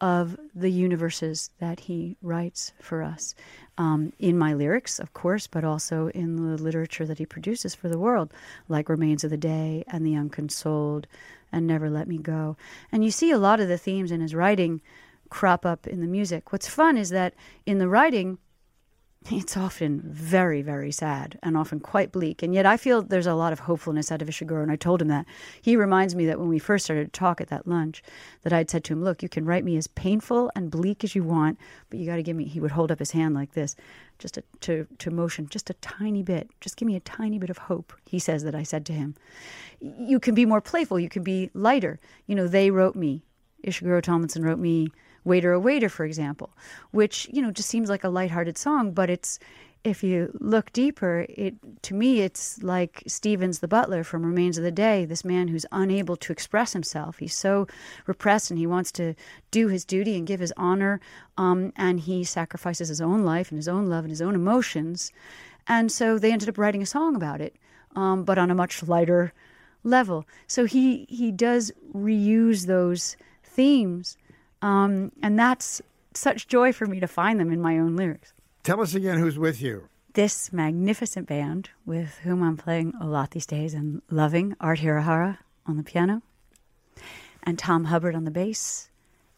of 0.01 0.39
the 0.55 0.71
universes 0.71 1.51
that 1.61 1.81
he 1.81 2.17
writes 2.21 2.73
for 2.81 3.03
us 3.03 3.35
um, 3.79 4.13
in 4.19 4.37
my 4.37 4.53
lyrics, 4.53 4.99
of 4.99 5.13
course, 5.15 5.47
but 5.47 5.65
also 5.65 6.09
in 6.09 6.37
the 6.37 6.63
literature 6.63 7.07
that 7.07 7.19
he 7.19 7.27
produces 7.27 7.75
for 7.75 7.89
the 7.89 7.99
world, 7.99 8.33
like 8.69 8.89
Remains 8.89 9.25
of 9.25 9.31
the 9.31 9.37
Day 9.37 9.85
and 9.89 10.05
The 10.05 10.15
Unconsoled 10.15 11.07
and 11.53 11.67
Never 11.67 11.89
Let 11.89 12.09
Me 12.09 12.19
Go. 12.19 12.57
And 12.93 13.05
you 13.05 13.11
see 13.11 13.31
a 13.31 13.39
lot 13.39 13.61
of 13.61 13.69
the 13.69 13.79
themes 13.79 14.11
in 14.11 14.21
his 14.21 14.35
writing 14.35 14.81
crop 15.31 15.65
up 15.65 15.87
in 15.87 16.01
the 16.01 16.07
music. 16.07 16.53
What's 16.53 16.69
fun 16.69 16.97
is 16.97 17.11
that 17.11 17.35
in 17.67 17.79
the 17.79 17.89
writing, 17.89 18.39
it's 19.31 19.57
often 19.57 20.03
very, 20.05 20.61
very 20.61 20.93
sad 20.93 21.39
and 21.43 21.57
often 21.57 21.81
quite 21.81 22.13
bleak. 22.13 22.43
And 22.43 22.53
yet 22.53 22.67
I 22.67 22.77
feel 22.77 23.01
there's 23.01 23.27
a 23.27 23.35
lot 23.35 23.55
of 23.55 23.61
hopefulness 23.61 24.13
out 24.13 24.21
of 24.21 24.29
Ishiguro. 24.29 24.63
And 24.63 24.71
I 24.71 24.77
told 24.77 25.01
him 25.01 25.09
that. 25.09 25.25
He 25.63 25.77
reminds 25.77 26.15
me 26.15 26.27
that 26.27 26.39
when 26.39 26.49
we 26.49 26.59
first 26.59 26.85
started 26.85 27.07
to 27.07 27.19
talk 27.19 27.41
at 27.41 27.49
that 27.49 27.67
lunch, 27.67 28.03
that 28.43 28.53
I'd 28.53 28.69
said 28.69 28.85
to 28.85 28.93
him, 28.93 29.03
Look, 29.03 29.23
you 29.23 29.31
can 29.31 29.47
write 29.47 29.65
me 29.65 29.79
as 29.79 29.87
painful 29.87 30.51
and 30.55 30.71
bleak 30.71 31.05
as 31.05 31.15
you 31.15 31.25
want, 31.25 31.59
but 31.89 31.99
you 31.99 32.05
got 32.05 32.17
to 32.17 32.23
give 32.23 32.37
me, 32.37 32.45
he 32.45 32.61
would 32.61 32.73
hold 32.73 32.93
up 32.93 32.99
his 32.99 33.13
hand 33.13 33.35
like 33.35 33.55
this, 33.55 33.77
just 34.19 34.37
a, 34.37 34.43
to, 34.61 34.87
to 34.99 35.11
motion, 35.11 35.49
just 35.49 35.71
a 35.71 35.75
tiny 35.75 36.23
bit. 36.23 36.51
Just 36.61 36.77
give 36.77 36.87
me 36.87 36.97
a 36.97 37.01
tiny 37.01 37.39
bit 37.39 37.51
of 37.51 37.57
hope, 37.57 37.95
he 38.05 38.19
says 38.19 38.45
that 38.45 38.55
I 38.55 38.63
said 38.63 38.85
to 38.87 38.93
him. 38.93 39.15
You 39.81 40.21
can 40.21 40.35
be 40.35 40.45
more 40.45 40.61
playful. 40.61 41.01
You 41.01 41.09
can 41.09 41.23
be 41.23 41.51
lighter. 41.55 41.99
You 42.27 42.35
know, 42.35 42.47
they 42.47 42.71
wrote 42.71 42.95
me. 42.95 43.23
Ishiguro 43.67 44.03
Tomlinson 44.03 44.45
wrote 44.45 44.59
me 44.59 44.89
Waiter, 45.25 45.53
a 45.53 45.61
Waiter, 45.61 45.89
for 45.89 46.05
example, 46.05 46.51
which, 46.91 47.29
you 47.33 47.41
know, 47.43 47.51
just 47.51 47.69
seems 47.69 47.89
like 47.89 48.05
a 48.05 48.09
lighthearted 48.09 48.59
song, 48.59 48.93
but 48.93 49.11
it's, 49.11 49.39
if 49.85 50.03
you 50.03 50.31
look 50.41 50.73
deeper, 50.73 51.27
it 51.29 51.55
to 51.83 51.95
me 51.95 52.21
it's 52.21 52.63
like 52.63 53.03
Stevens 53.07 53.59
the 53.59 53.69
butler 53.69 54.03
from 54.03 54.25
Remains 54.25 54.57
of 54.57 54.65
the 54.65 54.71
Day, 54.71 55.05
this 55.05 55.25
man 55.25 55.49
who's 55.49 55.67
unable 55.73 56.17
to 56.17 56.33
express 56.33 56.73
himself. 56.73 57.19
He's 57.19 57.37
so 57.37 57.67
repressed 58.07 58.51
and 58.51 58.59
he 58.59 58.67
wants 58.67 58.91
to 58.93 59.15
do 59.51 59.69
his 59.69 59.85
duty 59.85 60.17
and 60.17 60.27
give 60.27 60.41
his 60.41 60.55
honor, 60.57 61.01
um, 61.37 61.73
and 61.77 62.01
he 62.01 62.25
sacrifices 62.25 62.89
his 62.89 63.03
own 63.03 63.25
life 63.25 63.51
and 63.51 63.59
his 63.59 63.69
own 63.69 63.87
love 63.87 64.05
and 64.05 64.11
his 64.11 64.23
own 64.23 64.35
emotions. 64.35 65.13
And 65.67 65.93
so 65.93 66.19
they 66.19 66.33
ended 66.33 66.49
up 66.49 66.59
writing 66.59 66.83
a 66.83 66.87
song 66.87 67.15
about 67.15 67.43
it, 67.43 67.55
um, 67.95 68.25
but 68.25 68.39
on 68.39 68.51
a 68.51 68.55
much 68.55 68.83
lighter 68.83 69.35
level. 69.83 70.27
So 70.47 70.65
he 70.65 71.05
he 71.11 71.31
does 71.31 71.73
reuse 71.95 72.67
those 72.67 73.17
themes 73.43 74.17
um, 74.65 75.13
and 75.23 75.39
that's 75.39 75.83
such 76.15 76.49
joy 76.49 76.73
for 76.73 76.87
me 76.87 76.99
to 76.99 77.07
find 77.07 77.39
them 77.39 77.53
in 77.53 77.61
my 77.61 77.79
own 77.79 77.97
lyrics. 77.97 78.33
Tell 78.63 78.81
us 78.81 78.95
again 78.95 79.19
who's 79.19 79.39
with 79.39 79.61
you. 79.61 79.89
This 80.15 80.53
magnificent 80.53 81.27
band 81.27 81.69
with 81.85 82.17
whom 82.23 82.43
I'm 82.43 82.57
playing 82.57 82.95
a 82.99 83.07
lot 83.07 83.33
these 83.33 83.45
days 83.45 83.75
and 83.75 84.01
loving 84.11 84.57
Art 84.61 84.79
Hirahara 84.79 85.39
on 85.67 85.77
the 85.77 85.83
piano, 85.83 86.23
and 87.43 87.59
Tom 87.59 87.85
Hubbard 87.85 88.15
on 88.15 88.25
the 88.25 88.31
bass, 88.31 88.89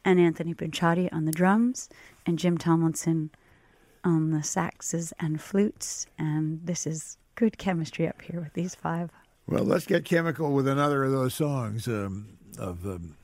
and 0.05 0.21
Anthony 0.21 0.55
Pinciotti 0.55 1.13
on 1.13 1.25
the 1.25 1.33
drums, 1.33 1.89
and 2.25 2.39
Jim 2.39 2.57
Tomlinson 2.57 3.31
on 4.05 4.31
the 4.31 4.45
saxes 4.45 5.13
and 5.19 5.41
flutes. 5.41 6.07
And 6.19 6.61
this 6.65 6.87
is 6.87 7.19
good 7.35 7.59
chemistry 7.59 8.07
up 8.07 8.23
here 8.23 8.41
with 8.41 8.53
these 8.53 8.77
five. 8.77 9.11
Well, 9.49 9.65
let's 9.65 9.87
get 9.87 10.05
chemical 10.05 10.53
with 10.53 10.69
another 10.69 11.03
of 11.03 11.11
those 11.11 11.35
songs 11.35 11.89
um, 11.89 12.39
of 12.59 12.87
um, 12.87 13.17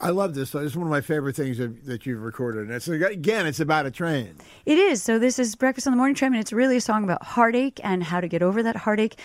I 0.00 0.10
love 0.10 0.34
this. 0.34 0.54
It's 0.54 0.76
one 0.76 0.86
of 0.86 0.90
my 0.90 1.00
favorite 1.00 1.36
things 1.36 1.58
that, 1.58 1.86
that 1.86 2.04
you've 2.04 2.22
recorded. 2.22 2.64
And 2.64 2.72
it's 2.72 2.88
again, 2.88 3.46
it's 3.46 3.60
about 3.60 3.86
a 3.86 3.90
train. 3.90 4.36
It 4.66 4.78
is. 4.78 5.02
So 5.02 5.18
this 5.18 5.38
is 5.38 5.54
Breakfast 5.54 5.86
on 5.86 5.92
the 5.92 5.96
Morning 5.96 6.14
Tram, 6.14 6.32
and 6.32 6.40
it's 6.40 6.52
really 6.52 6.76
a 6.76 6.80
song 6.80 7.04
about 7.04 7.22
heartache 7.22 7.80
and 7.82 8.02
how 8.02 8.20
to 8.20 8.28
get 8.28 8.42
over 8.42 8.62
that 8.62 8.76
heartache. 8.76 9.18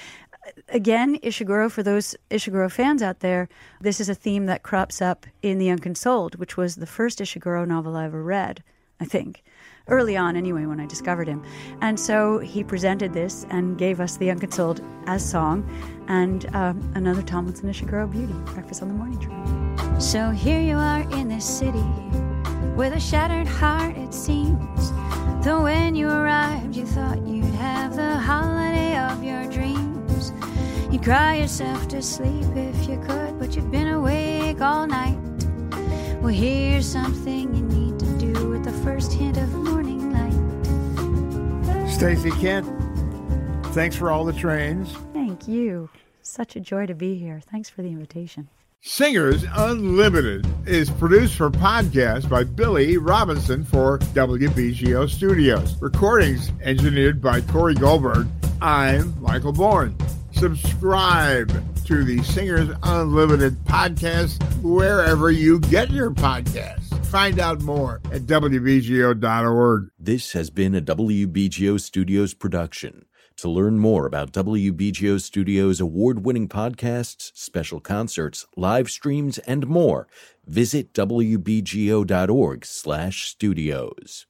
Again, 0.69 1.19
Ishiguro, 1.19 1.69
for 1.69 1.84
those 1.84 2.15
Ishiguro 2.32 2.71
fans 2.71 3.01
out 3.01 3.19
there, 3.19 3.49
this 3.82 3.99
is 3.99 4.10
a 4.10 4.15
theme 4.15 4.45
that 4.45 4.63
crops 4.63 5.01
up 5.01 5.25
in 5.41 5.58
The 5.58 5.69
Unconsoled, 5.69 6.36
which 6.36 6.55
was 6.55 6.75
the 6.75 6.88
first 6.88 7.19
Ishiguro 7.19 7.67
novel 7.67 7.95
I 7.95 8.05
ever 8.05 8.23
read, 8.23 8.63
I 8.99 9.05
think 9.05 9.43
early 9.89 10.15
on 10.15 10.36
anyway 10.36 10.65
when 10.65 10.79
I 10.79 10.86
discovered 10.86 11.27
him. 11.27 11.43
And 11.82 11.99
so 11.99 12.39
he 12.39 12.63
presented 12.63 13.13
this 13.13 13.45
and 13.49 13.77
gave 13.77 13.99
us 13.99 14.17
The 14.17 14.29
Unconsoled 14.29 14.82
as 15.08 15.27
song 15.27 15.67
and 16.08 16.45
um, 16.55 16.91
another 16.95 17.21
Tomlinson 17.21 17.69
Ishiguro 17.69 18.10
beauty, 18.12 18.34
Breakfast 18.53 18.82
on 18.82 18.88
the 18.88 18.93
Morning 18.93 19.19
Tram. 19.19 19.68
So 19.99 20.31
here 20.31 20.62
you 20.62 20.77
are 20.77 21.01
in 21.12 21.27
this 21.27 21.45
city 21.45 21.83
with 22.77 22.93
a 22.93 22.99
shattered 23.01 23.45
heart, 23.45 23.97
it 23.97 24.13
seems. 24.13 24.91
Though 25.43 25.63
when 25.63 25.93
you 25.93 26.07
arrived, 26.07 26.73
you 26.73 26.85
thought 26.85 27.19
you'd 27.27 27.43
have 27.55 27.97
the 27.97 28.15
holiday 28.15 28.97
of 28.97 29.21
your 29.21 29.45
dreams. 29.51 30.31
You'd 30.89 31.03
cry 31.03 31.35
yourself 31.35 31.89
to 31.89 32.01
sleep 32.01 32.47
if 32.55 32.88
you 32.88 32.97
could, 33.01 33.38
but 33.39 33.57
you've 33.57 33.71
been 33.71 33.89
awake 33.89 34.62
all 34.62 34.88
night. 34.88 35.17
Well, 36.21 36.33
here's 36.33 36.88
something 36.88 37.53
you 37.53 37.62
need 37.62 37.99
to 37.99 38.17
do 38.17 38.49
with 38.49 38.63
the 38.63 38.73
first 38.83 39.12
hint 39.12 39.38
of 39.38 39.53
morning 39.53 40.13
light. 40.13 41.89
Stacey 41.89 42.31
Kent, 42.31 42.65
thanks 43.73 43.97
for 43.97 44.12
all 44.12 44.23
the 44.23 44.31
trains. 44.31 44.93
Thank 45.12 45.45
you. 45.47 45.89
Such 46.21 46.55
a 46.55 46.62
joy 46.62 46.85
to 46.85 46.95
be 46.95 47.15
here. 47.15 47.41
Thanks 47.51 47.69
for 47.69 47.81
the 47.81 47.89
invitation. 47.89 48.47
Singers 48.82 49.44
Unlimited 49.56 50.48
is 50.65 50.89
produced 50.89 51.36
for 51.36 51.50
podcast 51.50 52.30
by 52.30 52.46
Billy 52.46 52.98
Robinson 52.98 53.65
for 53.65 54.00
WBGO 54.00 55.10
Studios. 55.10 55.76
Recordings 55.82 56.50
engineered 56.62 57.22
by 57.22 57.42
Corey 57.42 57.74
Goldberg. 57.74 58.30
I'm 58.62 59.22
Michael 59.22 59.52
Bourne. 59.52 59.98
Subscribe 60.32 61.50
to 61.88 62.06
the 62.06 62.24
Singers 62.24 62.70
Unlimited 62.84 63.62
podcast 63.65 64.42
wherever 64.62 65.30
you 65.30 65.60
get 65.60 65.92
your 65.92 66.12
podcasts. 66.12 67.06
Find 67.08 67.38
out 67.38 67.60
more 67.62 68.00
at 68.13 68.22
WBGO.org. 68.22 69.89
This 70.00 70.32
has 70.32 70.50
been 70.50 70.74
a 70.74 70.82
WBGO 70.82 71.82
Studios 71.82 72.34
production. 72.34 73.08
To 73.39 73.49
learn 73.49 73.80
more 73.80 74.06
about 74.06 74.34
WBGO 74.34 75.21
Studios' 75.21 75.80
award 75.80 76.25
winning 76.25 76.49
podcasts, 76.49 77.32
special 77.34 77.80
concerts, 77.80 78.45
live 78.58 78.89
streams, 78.89 79.38
and 79.38 79.65
more, 79.65 80.10
visit 80.45 80.91
WBGO.org 80.93 82.65
slash 82.65 83.30
studios. 83.30 84.25